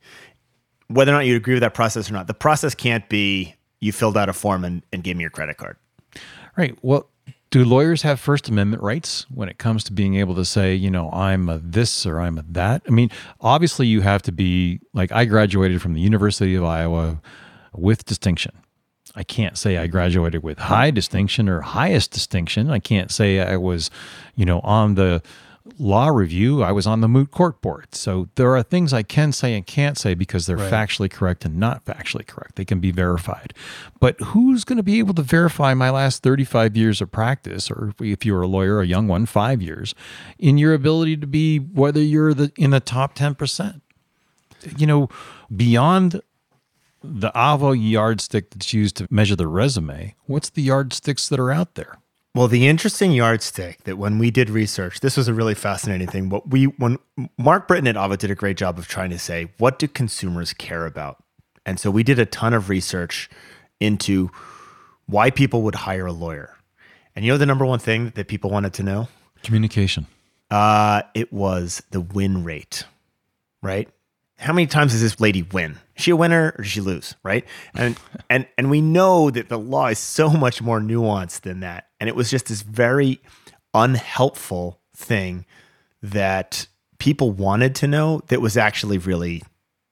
Whether 0.89 1.13
or 1.13 1.15
not 1.15 1.27
you 1.27 1.37
agree 1.37 1.55
with 1.55 1.63
that 1.63 1.75
process 1.75 2.11
or 2.11 2.15
not, 2.15 2.27
the 2.27 2.35
process 2.35 2.75
can't 2.75 3.09
be 3.09 3.55
you 3.81 3.93
filled 3.93 4.17
out 4.17 4.29
a 4.29 4.33
form 4.33 4.65
and, 4.65 4.83
and 4.93 5.03
gave 5.05 5.17
me 5.17 5.23
your 5.23 5.31
credit 5.31 5.57
card. 5.57 5.77
Right. 6.57 6.77
Well, 6.83 7.09
do 7.55 7.65
lawyers 7.65 8.03
have 8.03 8.19
First 8.19 8.49
Amendment 8.49 8.83
rights 8.83 9.27
when 9.33 9.49
it 9.49 9.59
comes 9.59 9.85
to 9.85 9.93
being 9.93 10.17
able 10.17 10.35
to 10.35 10.45
say, 10.45 10.75
you 10.75 10.91
know, 10.91 11.09
I'm 11.13 11.49
a 11.49 11.59
this 11.59 12.05
or 12.05 12.19
I'm 12.19 12.37
a 12.37 12.45
that? 12.49 12.83
I 12.89 12.91
mean, 12.91 13.11
obviously, 13.41 13.87
you 13.87 14.01
have 14.01 14.23
to 14.23 14.33
be 14.33 14.81
like, 14.93 15.13
I 15.13 15.25
graduated 15.25 15.81
from 15.81 15.95
the 15.95 16.01
University 16.01 16.57
of 16.57 16.65
Iowa 16.65 17.21
with 17.73 18.07
distinction. 18.07 18.51
I 19.15 19.23
can't 19.23 19.57
say 19.57 19.79
I 19.79 19.87
graduated 19.87 20.43
with 20.43 20.59
high 20.59 20.91
distinction 20.91 21.49
or 21.49 21.61
highest 21.61 22.11
distinction. 22.11 22.71
I 22.71 22.81
can't 22.81 23.13
say 23.13 23.39
I 23.39 23.57
was, 23.57 23.89
you 24.35 24.45
know, 24.45 24.59
on 24.63 24.97
the 24.97 25.23
law 25.79 26.09
review, 26.09 26.63
I 26.63 26.73
was 26.73 26.87
on 26.87 27.01
the 27.01 27.09
moot 27.09 27.31
court 27.31 27.61
board. 27.61 27.95
So 27.95 28.29
there 28.35 28.55
are 28.55 28.63
things 28.63 28.93
I 28.93 29.03
can 29.03 29.33
say 29.33 29.55
and 29.55 29.67
can't 29.67 29.97
say 29.97 30.15
because 30.15 30.47
they're 30.47 30.57
right. 30.57 30.73
factually 30.73 31.11
correct 31.11 31.45
and 31.45 31.57
not 31.57 31.85
factually 31.85 32.27
correct. 32.27 32.57
They 32.57 32.65
can 32.65 32.81
be 32.81 32.91
verified. 32.91 33.55
But 33.99 34.21
who's 34.21 34.65
going 34.65 34.77
to 34.77 34.83
be 34.83 34.99
able 34.99 35.15
to 35.15 35.23
verify 35.23 35.73
my 35.75 35.91
last 35.91 36.23
35 36.23 36.77
years 36.77 37.01
of 37.01 37.11
practice, 37.11 37.71
or 37.71 37.95
if 38.01 38.27
you're 38.27 38.43
a 38.43 38.47
lawyer, 38.47 38.81
a 38.81 38.87
young 38.87 39.09
one, 39.09 39.27
five 39.27 39.63
years, 39.63 39.95
in 40.39 40.59
your 40.59 40.75
ability 40.75 41.17
to 41.17 41.27
be 41.27 41.59
whether 41.59 42.01
you're 42.01 42.35
the, 42.35 42.53
in 42.57 42.71
the 42.71 42.81
top 42.81 43.15
10%? 43.15 43.81
You 44.77 44.87
know, 44.87 45.09
beyond 45.55 46.21
the 47.03 47.31
Avvo 47.33 47.75
yardstick 47.79 48.51
that's 48.51 48.73
used 48.73 48.97
to 48.97 49.07
measure 49.11 49.37
the 49.37 49.49
resume, 49.49 50.15
what's 50.27 50.51
the 50.51 50.63
yardsticks 50.63 51.29
that 51.29 51.39
are 51.39 51.51
out 51.51 51.75
there? 51.75 51.99
Well, 52.35 52.49
the 52.49 52.67
interesting 52.67 53.13
yardstick 53.13 53.85
that 53.85 53.97
when 53.97 54.19
we 54.19 54.33
did 54.33 54.51
research, 54.51 54.99
this 54.99 55.17
was 55.17 55.29
a 55.29 55.35
really 55.35 55.55
fascinating 55.55 56.09
thing. 56.09 56.31
What 56.31 56.51
we 56.51 56.65
when 56.65 56.99
Mark 57.39 57.69
Britton 57.69 57.87
at 57.87 57.95
Avvo 57.95 58.19
did 58.19 58.31
a 58.31 58.35
great 58.35 58.57
job 58.57 58.77
of 58.77 58.89
trying 58.89 59.11
to 59.11 59.21
say, 59.21 59.53
what 59.59 59.79
do 59.79 59.87
consumers 59.87 60.53
care 60.53 60.85
about? 60.85 61.23
And 61.65 61.79
so 61.79 61.93
we 61.93 62.03
did 62.03 62.19
a 62.19 62.27
ton 62.27 62.53
of 62.53 62.69
research 62.69 63.31
into 63.79 64.31
why 65.07 65.31
people 65.31 65.63
would 65.63 65.77
hire 65.77 66.07
a 66.07 66.13
lawyer. 66.13 66.57
And 67.15 67.25
you 67.25 67.31
know 67.31 67.39
the 67.39 67.47
number 67.47 67.65
one 67.65 67.79
thing 67.79 68.11
that 68.17 68.27
people 68.27 68.51
wanted 68.51 68.75
to 68.75 68.83
know? 68.83 69.09
Communication. 69.45 70.09
Uh, 70.51 71.03
it 71.15 71.33
was 71.33 71.83
the 71.93 72.01
win 72.01 72.43
rate, 72.43 72.85
right? 73.63 73.89
How 74.39 74.53
many 74.53 74.67
times 74.67 74.93
does 74.93 75.01
this 75.01 75.21
lady 75.21 75.43
win? 75.43 75.79
Is 75.97 76.05
she 76.05 76.11
a 76.11 76.17
winner 76.17 76.55
or 76.59 76.63
does 76.63 76.71
she 76.71 76.81
lose, 76.81 77.15
right? 77.23 77.45
And 77.75 77.99
and 78.31 78.47
and 78.59 78.71
we 78.71 78.81
know 78.81 79.31
that 79.31 79.49
the 79.49 79.59
law 79.59 79.89
is 79.89 79.99
so 79.99 80.31
much 80.31 80.61
more 80.61 80.81
nuanced 80.81 81.43
than 81.43 81.61
that. 81.61 81.89
And 82.01 82.09
it 82.09 82.17
was 82.17 82.31
just 82.31 82.47
this 82.47 82.63
very 82.63 83.21
unhelpful 83.73 84.81
thing 84.97 85.45
that 86.03 86.67
people 86.99 87.31
wanted 87.31 87.75
to 87.77 87.87
know 87.87 88.23
that 88.29 88.41
was 88.41 88.57
actually 88.57 88.99
really 88.99 89.43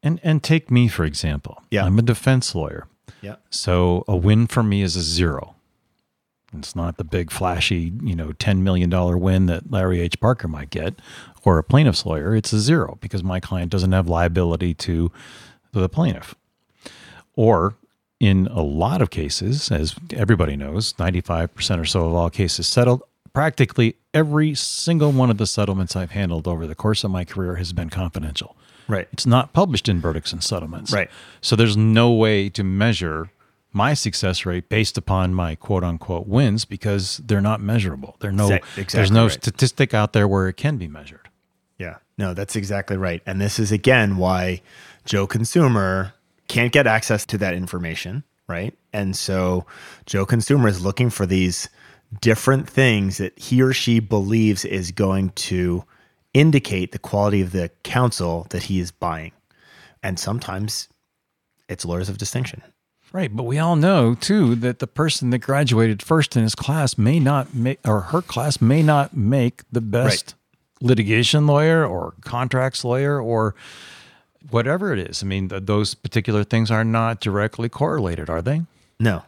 And 0.02 0.20
and 0.22 0.42
take 0.42 0.70
me 0.70 0.88
for 0.88 1.05
example. 1.05 1.62
Yeah. 1.70 1.85
I'm 1.85 1.98
a 1.98 2.02
defense 2.02 2.55
lawyer. 2.55 2.87
yeah 3.20 3.37
So 3.50 4.05
a 4.09 4.16
win 4.16 4.46
for 4.46 4.62
me 4.62 4.83
is 4.83 4.96
a 4.96 5.02
zero. 5.02 5.55
It's 6.55 6.77
not 6.77 6.97
the 6.97 7.05
big 7.05 7.31
flashy, 7.31 7.93
you 8.03 8.15
know, 8.15 8.29
$10 8.29 8.59
million 8.59 8.91
win 9.19 9.47
that 9.47 9.71
Larry 9.71 10.01
H. 10.01 10.21
Parker 10.21 10.49
might 10.49 10.71
get 10.71 10.95
or 11.45 11.59
a 11.59 11.65
plaintiff's 11.65 12.07
lawyer. 12.07 12.35
It's 12.37 12.53
a 12.53 12.61
zero 12.61 12.99
because 13.01 13.23
my 13.23 13.41
client 13.41 13.71
doesn't 13.71 13.93
have 13.93 14.09
liability 14.09 14.75
to 14.75 15.11
the 15.73 15.88
plaintiff. 15.88 16.35
Or 17.35 17.75
in 18.21 18.47
a 18.49 18.62
lot 18.62 19.03
of 19.03 19.11
cases, 19.11 19.71
as 19.71 19.97
everybody 20.12 20.57
knows, 20.57 20.93
95% 20.95 21.81
or 21.81 21.85
so 21.85 22.07
of 22.07 22.15
all 22.15 22.31
cases 22.31 22.69
settled, 22.69 23.03
practically 23.33 23.97
every 24.15 24.55
single 24.55 25.11
one 25.11 25.31
of 25.31 25.38
the 25.38 25.47
settlements 25.47 25.97
I've 25.97 26.11
handled 26.11 26.47
over 26.47 26.67
the 26.67 26.75
course 26.75 27.03
of 27.03 27.11
my 27.11 27.25
career 27.25 27.57
has 27.57 27.73
been 27.73 27.91
confidential. 27.91 28.57
right 28.87 29.09
It's 29.12 29.27
not 29.27 29.53
published 29.53 29.88
in 29.88 30.01
verdicts 30.01 30.33
and 30.33 30.43
settlements. 30.43 30.93
Right. 30.93 31.11
So 31.41 31.57
there's 31.57 31.77
no 31.77 32.12
way 32.12 32.49
to 32.51 32.62
measure 32.62 33.31
my 33.72 33.94
success 33.94 34.44
rate 34.44 34.68
based 34.68 34.98
upon 34.98 35.35
my 35.35 35.54
quote 35.54 35.85
unquote 35.85 36.26
wins 36.26 36.64
because 36.64 37.18
they're 37.24 37.40
not 37.40 37.61
measurable. 37.61 38.16
There 38.20 38.32
no 38.32 38.46
Exact- 38.76 38.92
there's 38.92 39.11
no 39.11 39.24
right. 39.24 39.32
statistic 39.32 39.94
out 39.94 40.12
there 40.12 40.28
where 40.28 40.48
it 40.48 40.56
can 40.56 40.76
be 40.76 40.88
measured. 40.88 41.28
Yeah, 41.78 41.96
no, 42.18 42.35
that's 42.35 42.54
exactly 42.56 42.96
right. 42.96 43.22
And 43.26 43.40
this 43.40 43.58
is 43.58 43.72
again 43.72 44.16
why 44.16 44.62
Joe 45.04 45.26
Consumer 45.26 46.12
can't 46.48 46.72
get 46.72 46.87
access 46.87 47.24
to 47.26 47.38
that 47.38 47.54
information, 47.54 48.24
right? 48.46 48.76
And 48.92 49.16
so 49.16 49.66
Joe 50.06 50.26
Consumer 50.26 50.68
is 50.68 50.85
looking 50.85 51.08
for 51.11 51.24
these 51.26 51.68
different 52.20 52.68
things 52.68 53.16
that 53.16 53.38
he 53.38 53.62
or 53.62 53.72
she 53.72 53.98
believes 54.00 54.64
is 54.66 54.90
going 54.90 55.30
to 55.30 55.85
indicate 56.35 56.92
the 56.92 56.98
quality 56.98 57.40
of 57.40 57.52
the 57.52 57.70
counsel 57.85 58.46
that 58.50 58.64
he 58.64 58.80
is 58.80 58.90
buying. 58.90 59.32
And 60.02 60.18
sometimes 60.18 60.88
it's 61.68 61.85
lawyers 61.85 62.08
of 62.08 62.18
distinction. 62.18 62.62
Right, 63.12 63.35
but 63.35 63.42
we 63.42 63.59
all 63.59 63.77
know 63.77 64.14
too 64.14 64.55
that 64.57 64.79
the 64.79 64.87
person 64.87 65.31
that 65.31 65.38
graduated 65.38 66.03
first 66.03 66.35
in 66.35 66.42
his 66.42 66.55
class 66.55 66.96
may 66.96 67.20
not 67.20 67.55
make 67.55 67.79
or 67.87 68.01
her 68.01 68.22
class 68.22 68.61
may 68.61 68.83
not 68.83 69.14
make 69.14 69.62
the 69.70 69.83
best 69.83 70.35
litigation 70.81 71.46
lawyer 71.46 71.85
or 71.87 72.14
contracts 72.22 72.85
lawyer 72.85 73.20
or 73.20 73.55
whatever 74.51 74.92
it 74.92 74.98
is. 74.98 75.22
I 75.22 75.27
mean, 75.27 75.51
th- 75.51 75.64
those 75.66 75.94
particular 75.94 76.42
things 76.42 76.70
are 76.70 76.85
not 76.85 77.20
directly 77.20 77.68
correlated, 77.68 78.31
are 78.31 78.42
they? 78.42 78.62
No, 78.98 79.22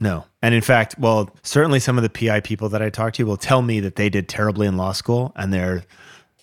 no. 0.00 0.24
And 0.42 0.54
in 0.54 0.60
fact, 0.60 0.96
well, 0.98 1.30
certainly 1.42 1.80
some 1.80 1.96
of 1.96 2.02
the 2.02 2.10
PI 2.10 2.40
people 2.40 2.68
that 2.70 2.82
I 2.82 2.90
talk 2.90 3.14
to 3.14 3.24
will 3.24 3.36
tell 3.36 3.62
me 3.62 3.80
that 3.80 3.96
they 3.96 4.08
did 4.10 4.28
terribly 4.28 4.66
in 4.66 4.76
law 4.76 4.92
school 4.92 5.32
and 5.36 5.52
they're, 5.52 5.84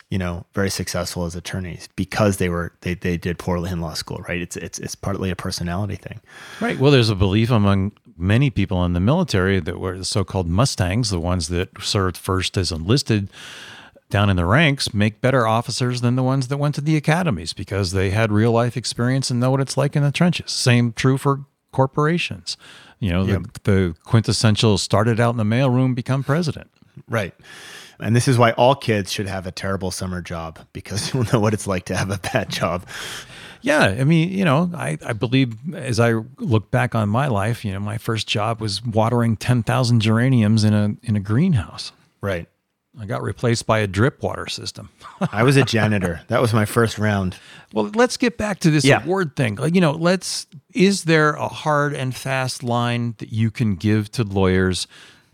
you 0.10 0.18
know, 0.18 0.46
very 0.54 0.70
successful 0.70 1.26
as 1.26 1.36
attorneys 1.36 1.90
because 1.96 2.38
they 2.38 2.50
were 2.50 2.74
they 2.82 2.94
they 2.94 3.18
did 3.18 3.40
poorly 3.40 3.72
in 3.72 3.82
law 3.82 3.94
school, 3.94 4.24
right? 4.28 4.42
It's 4.42 4.56
it's 4.56 4.80
it's 4.80 4.96
partly 4.96 5.32
a 5.32 5.36
personality 5.36 5.96
thing. 5.96 6.22
Right. 6.62 6.80
Well, 6.80 6.92
there's 6.92 7.10
a 7.10 7.16
belief 7.16 7.50
among 7.50 7.94
many 8.18 8.50
people 8.50 8.86
in 8.86 8.94
the 8.94 9.00
military 9.00 9.60
that 9.60 9.80
were 9.80 9.98
the 9.98 10.06
so-called 10.06 10.48
Mustangs, 10.48 11.10
the 11.10 11.20
ones 11.20 11.50
that 11.50 11.70
served 11.82 12.18
first 12.18 12.56
as 12.58 12.72
enlisted 12.72 13.30
down 14.10 14.30
in 14.30 14.38
the 14.38 14.46
ranks, 14.46 14.94
make 14.94 15.20
better 15.20 15.48
officers 15.48 16.02
than 16.02 16.16
the 16.16 16.24
ones 16.24 16.48
that 16.48 16.58
went 16.58 16.76
to 16.76 16.82
the 16.82 16.96
academies 16.96 17.54
because 17.54 17.92
they 17.92 18.12
had 18.12 18.32
real 18.32 18.52
life 18.52 18.78
experience 18.78 19.32
and 19.32 19.40
know 19.40 19.52
what 19.52 19.60
it's 19.60 19.76
like 19.76 19.96
in 19.96 20.04
the 20.04 20.12
trenches. 20.12 20.52
Same 20.52 20.94
true 20.94 21.18
for 21.18 21.46
corporations. 21.72 22.56
You 23.00 23.10
know, 23.10 23.26
the, 23.26 23.46
the 23.64 23.96
quintessential 24.06 24.78
started 24.78 25.20
out 25.20 25.32
in 25.32 25.38
the 25.38 25.44
mailroom, 25.44 25.96
become 25.96 26.24
president. 26.24 26.70
Right. 27.10 27.34
And 28.00 28.16
this 28.16 28.28
is 28.28 28.38
why 28.38 28.52
all 28.52 28.76
kids 28.76 29.12
should 29.12 29.28
have 29.28 29.48
a 29.48 29.52
terrible 29.52 29.92
summer 29.92 30.22
job 30.22 30.60
because 30.74 31.14
you'll 31.14 31.26
know 31.32 31.40
what 31.40 31.54
it's 31.54 31.68
like 31.68 31.86
to 31.86 31.96
have 31.96 32.10
a 32.12 32.18
bad 32.18 32.50
job. 32.50 32.86
Yeah, 33.62 33.82
I 33.84 34.04
mean, 34.04 34.30
you 34.30 34.46
know, 34.46 34.70
I, 34.76 34.98
I 35.04 35.14
believe 35.14 35.74
as 35.74 36.00
I 36.00 36.14
look 36.38 36.70
back 36.70 36.94
on 36.94 37.10
my 37.10 37.28
life, 37.28 37.66
you 37.66 37.74
know, 37.74 37.80
my 37.80 37.98
first 37.98 38.28
job 38.28 38.62
was 38.62 38.86
watering 38.86 39.38
ten 39.38 39.64
thousand 39.64 40.02
geraniums 40.02 40.64
in 40.64 40.74
a 40.74 40.96
in 41.04 41.16
a 41.16 41.20
greenhouse. 41.20 41.92
Right. 42.22 42.48
I 42.98 43.06
got 43.06 43.24
replaced 43.24 43.66
by 43.66 43.80
a 43.80 43.88
drip 43.88 44.24
water 44.24 44.48
system. 44.48 44.90
I 45.32 45.44
was 45.44 45.58
a 45.58 45.64
janitor. 45.66 46.22
that 46.28 46.42
was 46.42 46.54
my 46.54 46.64
first 46.64 46.98
round. 46.98 47.36
well, 47.74 47.92
let's 47.94 48.16
get 48.18 48.38
back 48.38 48.60
to 48.60 48.70
this 48.72 48.86
Yeah. 48.86 49.04
award 49.04 49.36
thing. 49.36 49.56
Like, 49.56 49.76
you 49.76 49.82
know, 49.82 49.92
let's 49.92 50.48
is 50.74 51.04
there 51.04 51.32
a 51.32 51.48
hard 51.50 51.94
and 51.94 52.16
fast 52.16 52.64
line 52.64 53.16
that 53.18 53.34
you 53.34 53.52
can 53.52 53.76
give 53.76 54.12
to 54.14 54.24
lawyers 54.24 54.88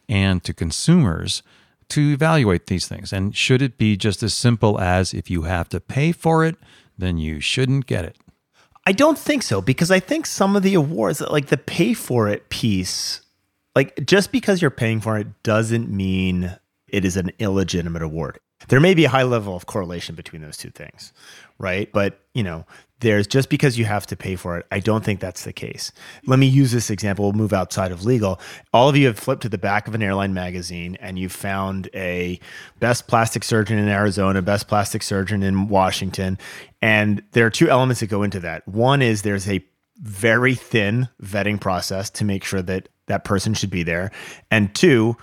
and 0.10 0.44
to 0.44 0.54
consumers 0.56 1.44
to 1.92 2.12
evaluate 2.12 2.68
these 2.68 2.88
things? 2.88 3.14
And 3.14 3.36
should 3.36 3.62
it 3.62 3.78
be 3.78 3.96
just 3.96 4.24
as 4.24 4.34
simple 4.34 4.80
as 4.80 5.14
if 5.14 5.30
you 5.30 5.44
have 5.44 5.70
to 5.70 5.80
pay 5.80 6.12
for 6.12 6.44
it, 6.44 6.56
then 6.98 7.18
you 7.18 7.40
shouldn't 7.40 7.86
get 7.86 8.06
it? 8.06 8.18
I 8.86 8.92
don't 8.94 9.18
think 9.18 9.44
so 9.44 9.62
because 9.62 9.92
I 9.92 10.00
think 10.00 10.26
some 10.26 10.56
of 10.56 10.64
the 10.64 10.74
awards, 10.74 11.22
like 11.22 11.48
the 11.48 11.58
pay 11.58 11.94
for 11.94 12.28
it 12.28 12.50
piece, 12.50 13.22
like 13.76 14.06
just 14.06 14.32
because 14.32 14.62
you're 14.62 14.72
paying 14.72 15.00
for 15.02 15.18
it 15.18 15.44
doesn't 15.44 15.90
mean 15.90 16.58
it 16.88 17.06
is 17.06 17.16
an 17.16 17.32
illegitimate 17.40 18.02
award. 18.02 18.40
There 18.68 18.80
may 18.80 18.94
be 18.94 19.06
a 19.06 19.10
high 19.10 19.24
level 19.24 19.56
of 19.56 19.66
correlation 19.66 20.16
between 20.16 20.42
those 20.42 20.58
two 20.58 20.70
things, 20.70 21.14
right? 21.58 21.92
But, 21.92 22.20
you 22.34 22.44
know, 22.44 22.66
there's 23.02 23.28
just 23.28 23.50
because 23.50 23.78
you 23.78 23.86
have 23.86 24.08
to 24.08 24.16
pay 24.16 24.36
for 24.36 24.58
it, 24.58 24.66
I 24.72 24.80
don't 24.80 25.04
think 25.04 25.20
that's 25.20 25.44
the 25.44 25.54
case. 25.54 25.92
Let 26.26 26.40
me 26.40 26.48
use 26.48 26.72
this 26.72 26.90
example. 26.90 27.26
We'll 27.26 27.34
move 27.34 27.54
outside 27.54 27.92
of 27.92 28.06
legal. 28.06 28.40
All 28.74 28.90
of 28.90 28.96
you 28.96 29.08
have 29.08 29.20
flipped 29.20 29.42
to 29.44 29.50
the 29.50 29.58
back 29.58 29.88
of 29.88 29.96
an 29.96 30.02
airline 30.02 30.34
magazine 30.34 30.98
and 31.02 31.20
you 31.20 31.28
found 31.30 31.90
a 31.94 32.40
best 32.80 33.08
plastic 33.08 33.44
surgeon 33.44 33.78
in 33.78 33.90
Arizona, 33.90 34.42
best 34.42 34.68
plastic 34.68 35.04
surgeon 35.04 35.44
in 35.44 35.68
Washington. 35.68 36.38
And 36.82 37.24
there 37.34 37.46
are 37.46 37.52
two 37.52 37.70
elements 37.70 38.00
that 38.00 38.08
go 38.08 38.24
into 38.24 38.40
that. 38.40 38.68
One 38.68 39.02
is 39.02 39.24
there's 39.24 39.50
a 39.50 39.64
very 39.98 40.56
thin 40.56 41.10
vetting 41.22 41.60
process 41.60 42.10
to 42.10 42.26
make 42.26 42.44
sure 42.44 42.62
that 42.62 42.90
that 43.08 43.24
person 43.24 43.54
should 43.54 43.70
be 43.70 43.84
there. 43.84 44.12
And 44.50 44.74
two, 44.74 45.18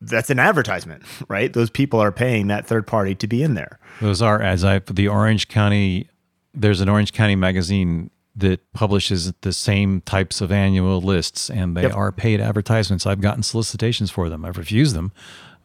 that's 0.00 0.30
an 0.30 0.38
advertisement, 0.38 1.02
right? 1.28 1.52
Those 1.52 1.70
people 1.70 2.00
are 2.00 2.12
paying 2.12 2.48
that 2.48 2.66
third 2.66 2.86
party 2.86 3.14
to 3.16 3.26
be 3.26 3.42
in 3.42 3.54
there. 3.54 3.78
Those 4.00 4.22
are 4.22 4.40
as 4.40 4.64
I 4.64 4.80
the 4.80 5.08
Orange 5.08 5.48
County. 5.48 6.08
There's 6.54 6.80
an 6.80 6.88
Orange 6.88 7.12
County 7.12 7.36
magazine 7.36 8.10
that 8.36 8.60
publishes 8.72 9.32
the 9.42 9.52
same 9.52 10.00
types 10.02 10.40
of 10.40 10.50
annual 10.50 11.00
lists, 11.00 11.50
and 11.50 11.76
they 11.76 11.82
Yep. 11.82 11.94
are 11.94 12.12
paid 12.12 12.40
advertisements. 12.40 13.06
I've 13.06 13.20
gotten 13.20 13.42
solicitations 13.42 14.10
for 14.10 14.28
them. 14.28 14.44
I've 14.44 14.56
refused 14.56 14.94
them, 14.94 15.12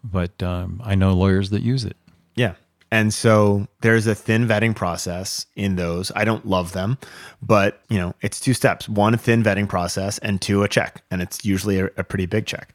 but 0.04 0.42
um, 0.44 0.82
I 0.84 0.96
know 0.96 1.14
lawyers 1.14 1.50
that 1.52 1.62
use 1.62 1.86
it. 1.86 1.96
Yeah. 2.36 2.54
And 2.92 3.14
so 3.14 3.68
there's 3.82 4.08
a 4.08 4.16
thin 4.16 4.48
vetting 4.48 4.74
process 4.76 5.46
in 5.58 5.76
those. 5.76 6.10
I 6.16 6.24
don't 6.24 6.46
love 6.46 6.72
them, 6.72 6.98
but 7.42 7.82
you 7.90 7.98
know, 7.98 8.14
it's 8.22 8.40
two 8.40 8.54
steps. 8.54 8.88
One, 8.88 9.14
a 9.14 9.18
thin 9.18 9.44
vetting 9.44 9.68
process, 9.68 10.18
and 10.20 10.42
two, 10.42 10.64
a 10.64 10.70
check. 10.70 11.04
And 11.12 11.22
it's 11.22 11.44
usually 11.44 11.80
a, 11.80 11.86
a 11.98 12.04
pretty 12.06 12.26
big 12.28 12.46
check. 12.46 12.74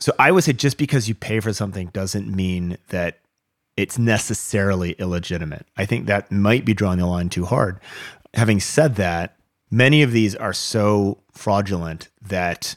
So 0.00 0.12
I 0.18 0.32
would 0.32 0.44
say 0.44 0.52
just 0.52 0.76
because 0.76 1.08
you 1.08 1.14
pay 1.14 1.40
for 1.40 1.52
something 1.54 1.88
doesn't 1.88 2.28
mean 2.28 2.76
that 2.88 3.20
it's 3.78 3.96
necessarily 3.96 4.92
illegitimate. 4.92 5.64
I 5.76 5.86
think 5.86 6.06
that 6.06 6.32
might 6.32 6.64
be 6.64 6.74
drawing 6.74 6.98
the 6.98 7.06
line 7.06 7.28
too 7.28 7.44
hard. 7.44 7.78
Having 8.34 8.58
said 8.58 8.96
that, 8.96 9.36
many 9.70 10.02
of 10.02 10.10
these 10.10 10.34
are 10.34 10.52
so 10.52 11.22
fraudulent 11.30 12.08
that 12.20 12.74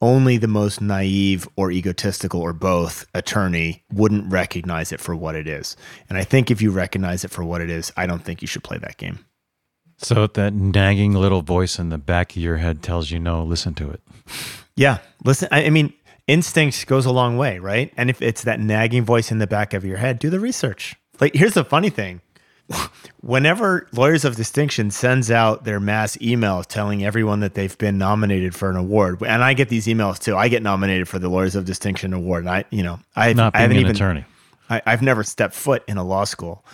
only 0.00 0.36
the 0.36 0.48
most 0.48 0.80
naive 0.80 1.48
or 1.54 1.70
egotistical 1.70 2.40
or 2.40 2.52
both 2.52 3.06
attorney 3.14 3.84
wouldn't 3.92 4.30
recognize 4.30 4.90
it 4.90 5.00
for 5.00 5.14
what 5.14 5.36
it 5.36 5.46
is. 5.46 5.76
And 6.08 6.18
I 6.18 6.24
think 6.24 6.50
if 6.50 6.60
you 6.60 6.72
recognize 6.72 7.24
it 7.24 7.30
for 7.30 7.44
what 7.44 7.60
it 7.60 7.70
is, 7.70 7.92
I 7.96 8.06
don't 8.06 8.24
think 8.24 8.42
you 8.42 8.48
should 8.48 8.64
play 8.64 8.78
that 8.78 8.96
game. 8.96 9.24
So 9.98 10.26
that 10.26 10.52
nagging 10.52 11.14
little 11.14 11.40
voice 11.40 11.78
in 11.78 11.90
the 11.90 11.98
back 11.98 12.32
of 12.32 12.42
your 12.42 12.56
head 12.56 12.82
tells 12.82 13.12
you 13.12 13.20
no. 13.20 13.44
Listen 13.44 13.74
to 13.74 13.90
it. 13.90 14.00
Yeah. 14.74 14.98
Listen, 15.24 15.48
I, 15.52 15.66
I 15.66 15.70
mean, 15.70 15.94
instinct 16.26 16.86
goes 16.86 17.06
a 17.06 17.12
long 17.12 17.36
way, 17.36 17.58
right? 17.58 17.92
And 17.96 18.10
if 18.10 18.20
it's 18.22 18.42
that 18.42 18.60
nagging 18.60 19.04
voice 19.04 19.30
in 19.30 19.38
the 19.38 19.46
back 19.46 19.74
of 19.74 19.84
your 19.84 19.98
head, 19.98 20.18
do 20.18 20.30
the 20.30 20.40
research. 20.40 20.96
Like, 21.20 21.34
here's 21.34 21.54
the 21.54 21.64
funny 21.64 21.90
thing. 21.90 22.20
Whenever 23.20 23.88
Lawyers 23.92 24.24
of 24.24 24.36
Distinction 24.36 24.90
sends 24.90 25.30
out 25.30 25.64
their 25.64 25.80
mass 25.80 26.16
emails 26.16 26.66
telling 26.66 27.04
everyone 27.04 27.40
that 27.40 27.54
they've 27.54 27.76
been 27.78 27.96
nominated 27.96 28.54
for 28.54 28.68
an 28.70 28.76
award, 28.76 29.22
and 29.22 29.42
I 29.42 29.54
get 29.54 29.68
these 29.68 29.86
emails 29.86 30.18
too. 30.18 30.36
I 30.36 30.48
get 30.48 30.62
nominated 30.62 31.08
for 31.08 31.18
the 31.18 31.28
Lawyers 31.28 31.54
of 31.54 31.64
Distinction 31.64 32.12
award. 32.12 32.44
And 32.44 32.50
I, 32.50 32.64
you 32.70 32.82
know, 32.82 32.98
I, 33.14 33.32
Not 33.32 33.54
I 33.54 33.60
haven't 33.60 33.76
an 33.76 33.82
even 33.82 33.96
attorney. 33.96 34.24
I, 34.68 34.82
I've 34.84 35.02
never 35.02 35.22
stepped 35.22 35.54
foot 35.54 35.84
in 35.86 35.96
a 35.96 36.04
law 36.04 36.24
school. 36.24 36.64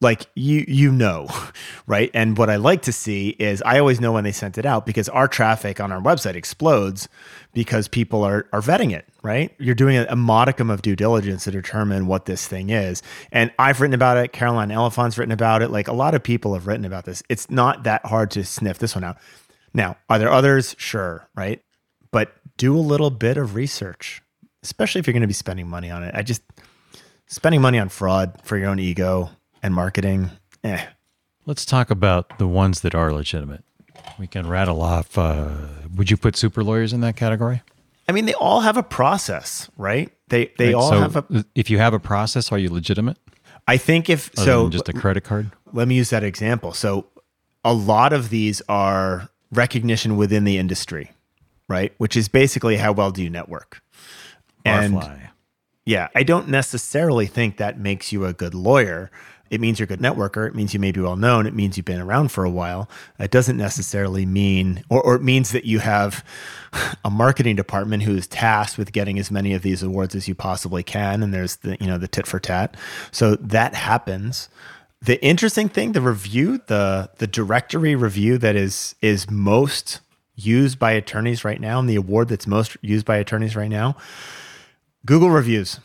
Like 0.00 0.26
you 0.34 0.64
you 0.68 0.92
know 0.92 1.28
right? 1.86 2.10
And 2.14 2.38
what 2.38 2.50
i 2.50 2.56
like 2.56 2.82
to 2.82 2.92
see 2.92 3.30
is 3.30 3.62
i 3.62 3.78
always 3.78 4.00
know 4.00 4.12
when 4.12 4.24
they 4.24 4.32
sent 4.32 4.58
it 4.58 4.64
out 4.64 4.86
because 4.86 5.08
our 5.08 5.26
traffic 5.26 5.80
on 5.80 5.90
our 5.90 6.00
website 6.00 6.34
explodes 6.34 7.08
because 7.52 7.88
people 7.88 8.22
are 8.22 8.46
are 8.52 8.60
vetting 8.60 8.92
it 8.92 9.06
right? 9.22 9.54
You're 9.58 9.74
doing 9.74 9.96
a, 9.96 10.06
a 10.10 10.16
modicum 10.16 10.70
of 10.70 10.82
due 10.82 10.96
diligence 10.96 11.44
to 11.44 11.50
determine 11.50 12.06
what 12.06 12.26
this 12.26 12.46
thing 12.46 12.70
is. 12.70 13.02
And 13.32 13.50
i've 13.58 13.80
written 13.80 13.94
about 13.94 14.16
it. 14.18 14.32
Carolyn 14.32 14.70
Elefant's 14.70 15.18
written 15.18 15.32
about 15.32 15.62
it. 15.62 15.70
Like 15.70 15.88
a 15.88 15.92
lot 15.92 16.14
of 16.14 16.22
people 16.22 16.54
have 16.54 16.66
written 16.66 16.84
about 16.84 17.04
this. 17.04 17.22
It's 17.28 17.50
not 17.50 17.82
that 17.84 18.06
hard 18.06 18.30
to 18.32 18.44
sniff 18.44 18.78
this 18.78 18.94
one 18.94 19.04
out. 19.04 19.18
Now 19.74 19.96
are 20.08 20.18
there 20.18 20.30
others? 20.30 20.76
Sure 20.78 21.28
right? 21.34 21.62
But 22.10 22.32
do 22.56 22.76
a 22.76 22.80
little 22.80 23.10
bit 23.10 23.36
of 23.36 23.54
research 23.54 24.22
especially 24.62 24.98
if 24.98 25.06
you're 25.06 25.12
going 25.12 25.22
to 25.22 25.28
be 25.28 25.32
spending 25.32 25.68
money 25.68 25.90
on 25.90 26.02
it. 26.02 26.14
I 26.14 26.22
just 26.22 26.42
spending 27.26 27.60
money 27.60 27.78
on 27.78 27.88
fraud 27.88 28.40
for 28.42 28.56
your 28.56 28.68
own 28.68 28.78
ego 28.78 29.30
and 29.62 29.74
marketing, 29.74 30.30
eh. 30.64 30.84
Let's 31.46 31.64
talk 31.64 31.90
about 31.90 32.38
the 32.38 32.46
ones 32.46 32.80
that 32.80 32.94
are 32.94 33.12
legitimate. 33.12 33.64
We 34.18 34.26
can 34.26 34.46
rattle 34.48 34.82
off. 34.82 35.16
Uh, 35.16 35.48
would 35.94 36.10
you 36.10 36.16
put 36.16 36.36
super 36.36 36.62
lawyers 36.62 36.92
in 36.92 37.00
that 37.00 37.16
category? 37.16 37.62
I 38.08 38.12
mean, 38.12 38.26
they 38.26 38.34
all 38.34 38.60
have 38.60 38.76
a 38.76 38.82
process, 38.82 39.68
right? 39.76 40.10
They 40.28 40.52
they 40.58 40.66
Right, 40.66 40.74
all 40.74 40.90
so 40.90 41.00
have 41.00 41.16
a. 41.16 41.44
If 41.54 41.70
you 41.70 41.78
have 41.78 41.94
a 41.94 41.98
process, 41.98 42.52
are 42.52 42.58
you 42.58 42.70
legitimate? 42.70 43.16
I 43.66 43.76
think 43.76 44.08
if 44.08 44.30
Other 44.38 44.44
so, 44.44 44.68
just 44.70 44.88
a 44.88 44.92
credit 44.94 45.24
card. 45.24 45.50
let 45.72 45.88
me 45.88 45.94
use 45.94 46.10
that 46.10 46.24
example. 46.24 46.72
So, 46.72 47.06
a 47.64 47.72
lot 47.74 48.12
of 48.12 48.30
these 48.30 48.62
are 48.68 49.28
recognition 49.52 50.16
within 50.16 50.44
the 50.44 50.56
industry, 50.58 51.12
right? 51.68 51.92
Which 51.98 52.16
is 52.16 52.28
basically 52.28 52.76
how 52.76 52.92
well 52.92 53.10
do 53.10 53.22
you 53.22 53.30
network? 53.30 53.82
And 54.64 55.02
yeah, 55.84 56.08
I 56.14 56.22
don't 56.22 56.48
necessarily 56.48 57.26
think 57.26 57.56
that 57.56 57.78
makes 57.78 58.12
you 58.12 58.24
a 58.26 58.32
good 58.32 58.54
lawyer. 58.54 59.10
It 59.50 59.60
means 59.60 59.78
you're 59.78 59.84
a 59.84 59.88
good 59.88 60.00
networker. 60.00 60.46
It 60.46 60.54
means 60.54 60.74
you 60.74 60.80
may 60.80 60.92
be 60.92 61.00
well 61.00 61.16
known. 61.16 61.46
It 61.46 61.54
means 61.54 61.76
you've 61.76 61.86
been 61.86 62.00
around 62.00 62.30
for 62.30 62.44
a 62.44 62.50
while. 62.50 62.88
It 63.18 63.30
doesn't 63.30 63.56
necessarily 63.56 64.26
mean, 64.26 64.84
or, 64.88 65.02
or 65.02 65.14
it 65.14 65.22
means 65.22 65.52
that 65.52 65.64
you 65.64 65.78
have 65.78 66.24
a 67.04 67.10
marketing 67.10 67.56
department 67.56 68.02
who 68.02 68.14
is 68.16 68.26
tasked 68.26 68.78
with 68.78 68.92
getting 68.92 69.18
as 69.18 69.30
many 69.30 69.54
of 69.54 69.62
these 69.62 69.82
awards 69.82 70.14
as 70.14 70.28
you 70.28 70.34
possibly 70.34 70.82
can. 70.82 71.22
And 71.22 71.32
there's 71.32 71.56
the, 71.56 71.76
you 71.80 71.86
know, 71.86 71.98
the 71.98 72.08
tit 72.08 72.26
for 72.26 72.38
tat. 72.38 72.76
So 73.10 73.36
that 73.36 73.74
happens. 73.74 74.48
The 75.00 75.22
interesting 75.24 75.68
thing, 75.68 75.92
the 75.92 76.00
review, 76.00 76.60
the 76.66 77.10
the 77.18 77.28
directory 77.28 77.94
review 77.94 78.36
that 78.38 78.56
is 78.56 78.96
is 79.00 79.30
most 79.30 80.00
used 80.34 80.78
by 80.78 80.92
attorneys 80.92 81.44
right 81.44 81.60
now, 81.60 81.78
and 81.78 81.88
the 81.88 81.96
award 81.96 82.28
that's 82.28 82.46
most 82.46 82.76
used 82.80 83.06
by 83.06 83.16
attorneys 83.16 83.54
right 83.54 83.70
now, 83.70 83.96
Google 85.06 85.30
reviews, 85.30 85.78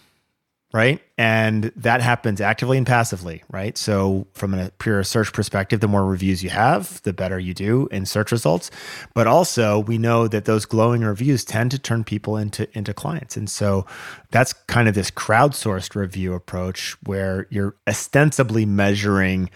right? 0.73 0.99
And 1.19 1.65
that 1.75 2.01
happens 2.01 2.41
actively 2.41 2.79
and 2.79 2.87
passively, 2.87 3.43
right? 3.51 3.77
So, 3.77 4.25
from 4.33 4.55
a 4.55 4.71
pure 4.79 5.03
search 5.03 5.31
perspective, 5.31 5.79
the 5.79 5.87
more 5.87 6.03
reviews 6.03 6.43
you 6.43 6.49
have, 6.49 7.01
the 7.03 7.13
better 7.13 7.39
you 7.39 7.53
do 7.53 7.87
in 7.91 8.07
search 8.07 8.31
results. 8.31 8.71
But 9.13 9.27
also, 9.27 9.79
we 9.79 9.99
know 9.99 10.27
that 10.27 10.45
those 10.45 10.65
glowing 10.65 11.03
reviews 11.03 11.45
tend 11.45 11.69
to 11.71 11.79
turn 11.79 12.03
people 12.03 12.35
into 12.37 12.67
into 12.75 12.93
clients, 12.93 13.37
and 13.37 13.49
so 13.49 13.85
that's 14.31 14.53
kind 14.67 14.87
of 14.87 14.95
this 14.95 15.11
crowdsourced 15.11 15.95
review 15.95 16.33
approach 16.33 16.97
where 17.03 17.47
you're 17.51 17.75
ostensibly 17.87 18.65
measuring 18.65 19.51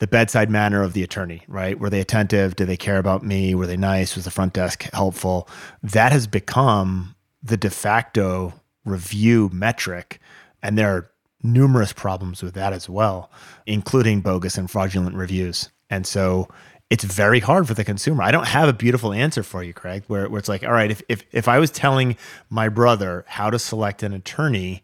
the 0.00 0.06
bedside 0.06 0.50
manner 0.50 0.82
of 0.82 0.92
the 0.92 1.02
attorney, 1.02 1.42
right? 1.48 1.78
Were 1.78 1.88
they 1.88 2.00
attentive? 2.00 2.56
Did 2.56 2.66
they 2.66 2.76
care 2.76 2.98
about 2.98 3.24
me? 3.24 3.54
Were 3.54 3.66
they 3.66 3.76
nice? 3.78 4.14
Was 4.14 4.24
the 4.24 4.30
front 4.30 4.52
desk 4.52 4.82
helpful? 4.92 5.48
That 5.82 6.12
has 6.12 6.26
become 6.26 7.14
the 7.42 7.56
de 7.56 7.70
facto 7.70 8.52
review 8.84 9.50
metric. 9.52 10.20
And 10.62 10.78
there 10.78 10.88
are 10.88 11.10
numerous 11.42 11.92
problems 11.92 12.42
with 12.42 12.54
that 12.54 12.72
as 12.72 12.88
well, 12.88 13.30
including 13.66 14.20
bogus 14.20 14.56
and 14.56 14.70
fraudulent 14.70 15.14
reviews. 15.14 15.70
And 15.90 16.06
so 16.06 16.48
it's 16.90 17.04
very 17.04 17.40
hard 17.40 17.66
for 17.66 17.74
the 17.74 17.84
consumer. 17.84 18.22
I 18.22 18.30
don't 18.30 18.46
have 18.46 18.68
a 18.68 18.72
beautiful 18.72 19.12
answer 19.12 19.42
for 19.42 19.62
you, 19.62 19.72
Craig, 19.72 20.04
where, 20.06 20.28
where 20.28 20.38
it's 20.38 20.48
like, 20.48 20.64
all 20.64 20.72
right, 20.72 20.90
if, 20.90 21.02
if, 21.08 21.24
if 21.32 21.48
I 21.48 21.58
was 21.58 21.70
telling 21.70 22.16
my 22.50 22.68
brother 22.68 23.24
how 23.28 23.50
to 23.50 23.58
select 23.58 24.02
an 24.02 24.12
attorney, 24.12 24.82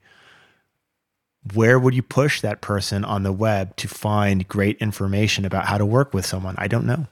where 1.55 1.79
would 1.79 1.95
you 1.95 2.03
push 2.03 2.41
that 2.41 2.61
person 2.61 3.05
on 3.05 3.23
the 3.23 3.33
web 3.33 3.77
to 3.77 3.89
find 3.89 4.47
great 4.49 4.77
information 4.79 5.45
about 5.45 5.67
how 5.67 5.79
to 5.79 5.87
work 5.87 6.13
with 6.13 6.27
someone? 6.27 6.55
I 6.59 6.69
don't 6.69 6.87
know. 6.87 7.07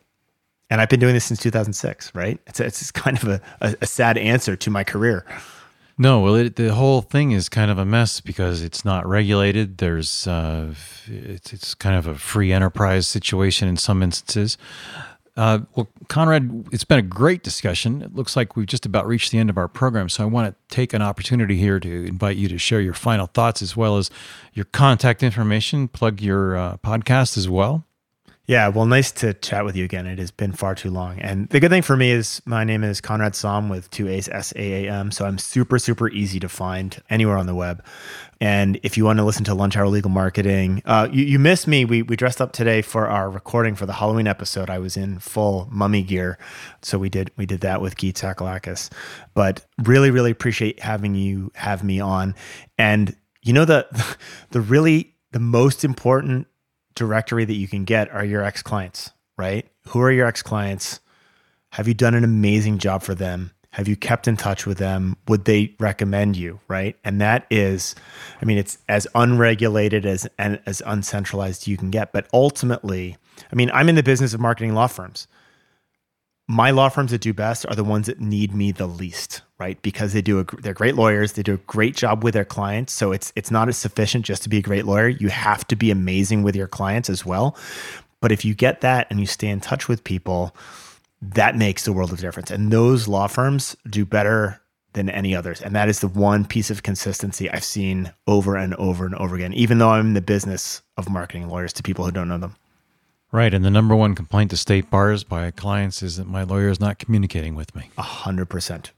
And 0.70 0.80
I've 0.80 0.90
been 0.90 1.00
doing 1.00 1.14
this 1.14 1.24
since 1.24 1.40
2006, 1.40 2.14
right? 2.14 2.38
It's, 2.46 2.60
it's 2.60 2.90
kind 2.90 3.16
of 3.16 3.28
a, 3.28 3.40
a, 3.60 3.76
a 3.82 3.86
sad 3.86 4.18
answer 4.18 4.56
to 4.56 4.70
my 4.70 4.84
career. 4.84 5.24
No, 6.00 6.20
well, 6.20 6.36
it, 6.36 6.54
the 6.54 6.74
whole 6.74 7.02
thing 7.02 7.32
is 7.32 7.48
kind 7.48 7.72
of 7.72 7.78
a 7.78 7.84
mess 7.84 8.20
because 8.20 8.62
it's 8.62 8.84
not 8.84 9.04
regulated. 9.04 9.78
There's, 9.78 10.28
uh, 10.28 10.74
it's, 11.08 11.52
it's 11.52 11.74
kind 11.74 11.96
of 11.96 12.06
a 12.06 12.14
free 12.14 12.52
enterprise 12.52 13.08
situation 13.08 13.66
in 13.66 13.76
some 13.76 14.00
instances. 14.00 14.56
Uh, 15.36 15.60
well, 15.74 15.88
Conrad, 16.06 16.68
it's 16.72 16.84
been 16.84 17.00
a 17.00 17.02
great 17.02 17.42
discussion. 17.42 18.02
It 18.02 18.14
looks 18.14 18.36
like 18.36 18.56
we've 18.56 18.66
just 18.66 18.86
about 18.86 19.08
reached 19.08 19.32
the 19.32 19.38
end 19.38 19.50
of 19.50 19.58
our 19.58 19.66
program. 19.66 20.08
So 20.08 20.22
I 20.22 20.26
want 20.26 20.54
to 20.54 20.74
take 20.74 20.92
an 20.92 21.02
opportunity 21.02 21.56
here 21.56 21.80
to 21.80 22.06
invite 22.06 22.36
you 22.36 22.48
to 22.48 22.58
share 22.58 22.80
your 22.80 22.94
final 22.94 23.26
thoughts 23.26 23.60
as 23.60 23.76
well 23.76 23.96
as 23.96 24.08
your 24.52 24.66
contact 24.66 25.22
information, 25.24 25.88
plug 25.88 26.20
your 26.20 26.56
uh, 26.56 26.76
podcast 26.78 27.36
as 27.36 27.48
well. 27.48 27.84
Yeah, 28.48 28.68
well, 28.68 28.86
nice 28.86 29.12
to 29.12 29.34
chat 29.34 29.66
with 29.66 29.76
you 29.76 29.84
again. 29.84 30.06
It 30.06 30.18
has 30.18 30.30
been 30.30 30.52
far 30.52 30.74
too 30.74 30.88
long. 30.88 31.18
And 31.18 31.50
the 31.50 31.60
good 31.60 31.70
thing 31.70 31.82
for 31.82 31.98
me 31.98 32.10
is 32.10 32.40
my 32.46 32.64
name 32.64 32.82
is 32.82 32.98
Conrad 32.98 33.34
Saam 33.34 33.68
with 33.68 33.90
two 33.90 34.08
A's, 34.08 34.26
S 34.26 34.54
A 34.56 34.86
A 34.86 34.90
M. 34.90 35.10
So 35.10 35.26
I'm 35.26 35.36
super, 35.36 35.78
super 35.78 36.08
easy 36.08 36.40
to 36.40 36.48
find 36.48 36.98
anywhere 37.10 37.36
on 37.36 37.44
the 37.44 37.54
web. 37.54 37.84
And 38.40 38.80
if 38.82 38.96
you 38.96 39.04
want 39.04 39.18
to 39.18 39.24
listen 39.26 39.44
to 39.44 39.54
Lunch 39.54 39.76
Hour 39.76 39.88
Legal 39.88 40.10
Marketing, 40.10 40.80
uh, 40.86 41.08
you, 41.12 41.24
you 41.26 41.38
missed 41.38 41.68
me. 41.68 41.84
We, 41.84 42.00
we 42.00 42.16
dressed 42.16 42.40
up 42.40 42.52
today 42.52 42.80
for 42.80 43.06
our 43.06 43.28
recording 43.28 43.74
for 43.74 43.84
the 43.84 43.92
Halloween 43.92 44.26
episode. 44.26 44.70
I 44.70 44.78
was 44.78 44.96
in 44.96 45.18
full 45.18 45.68
mummy 45.70 46.02
gear. 46.02 46.38
So 46.80 46.96
we 46.96 47.10
did 47.10 47.30
we 47.36 47.44
did 47.44 47.60
that 47.60 47.82
with 47.82 47.96
Gyi 47.96 48.14
Tsakalakis. 48.14 48.90
But 49.34 49.66
really, 49.84 50.10
really 50.10 50.30
appreciate 50.30 50.80
having 50.80 51.14
you 51.14 51.52
have 51.54 51.84
me 51.84 52.00
on. 52.00 52.34
And 52.78 53.14
you 53.42 53.52
know 53.52 53.66
the 53.66 54.16
the 54.52 54.62
really 54.62 55.16
the 55.32 55.40
most 55.40 55.84
important 55.84 56.46
directory 56.98 57.44
that 57.44 57.54
you 57.54 57.68
can 57.68 57.84
get 57.84 58.10
are 58.10 58.24
your 58.24 58.42
ex 58.42 58.62
clients, 58.62 59.10
right? 59.36 59.66
Who 59.88 60.00
are 60.00 60.10
your 60.10 60.26
ex 60.26 60.42
clients? 60.42 61.00
Have 61.70 61.88
you 61.88 61.94
done 61.94 62.14
an 62.14 62.24
amazing 62.24 62.78
job 62.78 63.02
for 63.02 63.14
them? 63.14 63.52
Have 63.72 63.86
you 63.86 63.96
kept 63.96 64.26
in 64.26 64.36
touch 64.36 64.66
with 64.66 64.78
them? 64.78 65.16
Would 65.28 65.44
they 65.44 65.76
recommend 65.78 66.36
you, 66.36 66.58
right? 66.68 66.96
And 67.04 67.20
that 67.20 67.46
is, 67.50 67.94
I 68.42 68.44
mean, 68.44 68.58
it's 68.58 68.78
as 68.88 69.06
unregulated 69.14 70.04
as 70.04 70.26
and 70.38 70.60
as 70.66 70.82
uncentralized 70.84 71.66
you 71.66 71.76
can 71.76 71.90
get. 71.90 72.12
But 72.12 72.26
ultimately, 72.32 73.16
I 73.52 73.54
mean, 73.54 73.70
I'm 73.72 73.88
in 73.88 73.94
the 73.94 74.02
business 74.02 74.34
of 74.34 74.40
marketing 74.40 74.74
law 74.74 74.86
firms. 74.86 75.28
My 76.50 76.70
law 76.70 76.88
firms 76.88 77.10
that 77.10 77.20
do 77.20 77.34
best 77.34 77.66
are 77.68 77.74
the 77.74 77.84
ones 77.84 78.06
that 78.06 78.20
need 78.20 78.54
me 78.54 78.72
the 78.72 78.86
least, 78.86 79.42
right? 79.58 79.80
Because 79.82 80.14
they 80.14 80.22
do 80.22 80.40
a 80.40 80.44
they're 80.62 80.72
great 80.72 80.94
lawyers, 80.94 81.34
they 81.34 81.42
do 81.42 81.54
a 81.54 81.58
great 81.66 81.94
job 81.94 82.24
with 82.24 82.32
their 82.32 82.46
clients. 82.46 82.94
So 82.94 83.12
it's 83.12 83.32
it's 83.36 83.50
not 83.50 83.68
as 83.68 83.76
sufficient 83.76 84.24
just 84.24 84.42
to 84.44 84.48
be 84.48 84.56
a 84.56 84.62
great 84.62 84.86
lawyer. 84.86 85.08
You 85.08 85.28
have 85.28 85.68
to 85.68 85.76
be 85.76 85.90
amazing 85.90 86.42
with 86.42 86.56
your 86.56 86.66
clients 86.66 87.10
as 87.10 87.26
well. 87.26 87.54
But 88.20 88.32
if 88.32 88.44
you 88.44 88.54
get 88.54 88.80
that 88.80 89.06
and 89.10 89.20
you 89.20 89.26
stay 89.26 89.48
in 89.48 89.60
touch 89.60 89.88
with 89.88 90.04
people, 90.04 90.56
that 91.20 91.56
makes 91.56 91.84
the 91.84 91.92
world 91.92 92.12
of 92.12 92.18
difference. 92.18 92.50
And 92.50 92.72
those 92.72 93.08
law 93.08 93.26
firms 93.26 93.76
do 93.88 94.06
better 94.06 94.60
than 94.94 95.10
any 95.10 95.34
others. 95.34 95.60
And 95.60 95.76
that 95.76 95.88
is 95.88 96.00
the 96.00 96.08
one 96.08 96.44
piece 96.44 96.70
of 96.70 96.82
consistency 96.82 97.50
I've 97.50 97.62
seen 97.62 98.12
over 98.26 98.56
and 98.56 98.74
over 98.74 99.04
and 99.04 99.14
over 99.16 99.36
again, 99.36 99.52
even 99.52 99.78
though 99.78 99.90
I'm 99.90 100.08
in 100.08 100.14
the 100.14 100.20
business 100.20 100.82
of 100.96 101.10
marketing 101.10 101.48
lawyers 101.48 101.72
to 101.74 101.82
people 101.82 102.04
who 102.04 102.10
don't 102.10 102.28
know 102.28 102.38
them. 102.38 102.56
Right. 103.30 103.52
And 103.52 103.64
the 103.64 103.70
number 103.70 103.94
one 103.94 104.14
complaint 104.14 104.50
to 104.52 104.56
state 104.56 104.90
bars 104.90 105.22
by 105.22 105.50
clients 105.50 106.02
is 106.02 106.16
that 106.16 106.26
my 106.26 106.44
lawyer 106.44 106.68
is 106.68 106.80
not 106.80 106.98
communicating 106.98 107.54
with 107.54 107.74
me. 107.76 107.90
A 107.98 108.02
hundred 108.02 108.46
percent. 108.46 108.92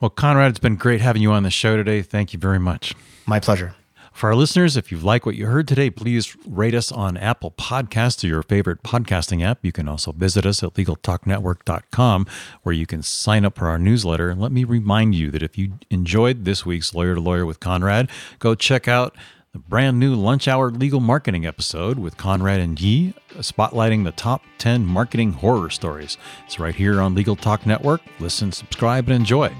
Well, 0.00 0.10
Conrad, 0.10 0.50
it's 0.50 0.58
been 0.58 0.76
great 0.76 1.00
having 1.00 1.22
you 1.22 1.32
on 1.32 1.42
the 1.42 1.50
show 1.50 1.76
today. 1.76 2.02
Thank 2.02 2.32
you 2.32 2.38
very 2.38 2.58
much. 2.58 2.94
My 3.26 3.40
pleasure. 3.40 3.74
For 4.12 4.30
our 4.30 4.34
listeners, 4.34 4.76
if 4.76 4.90
you 4.90 4.98
like 4.98 5.24
what 5.24 5.36
you 5.36 5.46
heard 5.46 5.68
today, 5.68 5.90
please 5.90 6.36
rate 6.44 6.74
us 6.74 6.90
on 6.90 7.16
Apple 7.16 7.52
Podcasts 7.52 8.24
or 8.24 8.26
your 8.26 8.42
favorite 8.42 8.82
podcasting 8.82 9.44
app. 9.44 9.60
You 9.62 9.70
can 9.70 9.86
also 9.86 10.10
visit 10.10 10.44
us 10.44 10.60
at 10.64 10.74
LegalTalkNetwork.com, 10.74 12.26
where 12.64 12.72
you 12.72 12.84
can 12.84 13.02
sign 13.02 13.44
up 13.44 13.56
for 13.56 13.68
our 13.68 13.78
newsletter. 13.78 14.28
And 14.28 14.40
let 14.40 14.50
me 14.50 14.64
remind 14.64 15.14
you 15.14 15.30
that 15.30 15.44
if 15.44 15.56
you 15.56 15.74
enjoyed 15.88 16.44
this 16.44 16.66
week's 16.66 16.94
Lawyer 16.94 17.14
to 17.14 17.20
Lawyer 17.20 17.46
with 17.46 17.60
Conrad, 17.60 18.10
go 18.40 18.56
check 18.56 18.88
out 18.88 19.14
the 19.52 19.58
brand 19.58 19.98
new 19.98 20.14
Lunch 20.14 20.46
Hour 20.46 20.70
Legal 20.70 21.00
Marketing 21.00 21.46
episode 21.46 21.98
with 21.98 22.18
Conrad 22.18 22.60
and 22.60 22.76
Gyi, 22.76 23.14
spotlighting 23.36 24.04
the 24.04 24.12
top 24.12 24.42
10 24.58 24.84
marketing 24.84 25.32
horror 25.32 25.70
stories. 25.70 26.18
It's 26.44 26.58
right 26.58 26.74
here 26.74 27.00
on 27.00 27.14
Legal 27.14 27.34
Talk 27.34 27.64
Network. 27.64 28.02
Listen, 28.20 28.52
subscribe, 28.52 29.08
and 29.08 29.16
enjoy. 29.16 29.50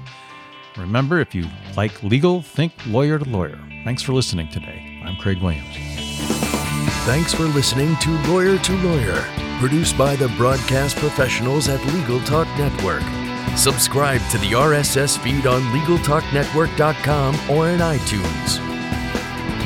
Remember, 0.77 1.19
if 1.19 1.33
you 1.33 1.47
like 1.75 2.03
legal, 2.03 2.41
think 2.43 2.73
lawyer 2.85 3.17
to 3.17 3.25
lawyer. 3.27 3.59
Thanks 3.83 4.03
for 4.03 4.13
listening 4.13 4.49
today. 4.49 5.01
I'm 5.03 5.15
Craig 5.15 5.41
Williams. 5.41 5.75
Thanks 7.05 7.33
for 7.33 7.43
listening 7.43 7.95
to 7.97 8.09
Lawyer 8.27 8.59
to 8.59 8.77
Lawyer, 8.87 9.25
produced 9.59 9.97
by 9.97 10.15
the 10.15 10.27
broadcast 10.37 10.97
professionals 10.97 11.67
at 11.67 11.83
Legal 11.93 12.19
Talk 12.21 12.47
Network. 12.59 13.01
Subscribe 13.57 14.21
to 14.29 14.37
the 14.37 14.51
RSS 14.51 15.17
feed 15.17 15.47
on 15.47 15.61
LegalTalkNetwork.com 15.73 17.49
or 17.49 17.69
in 17.69 17.79
iTunes. 17.79 18.68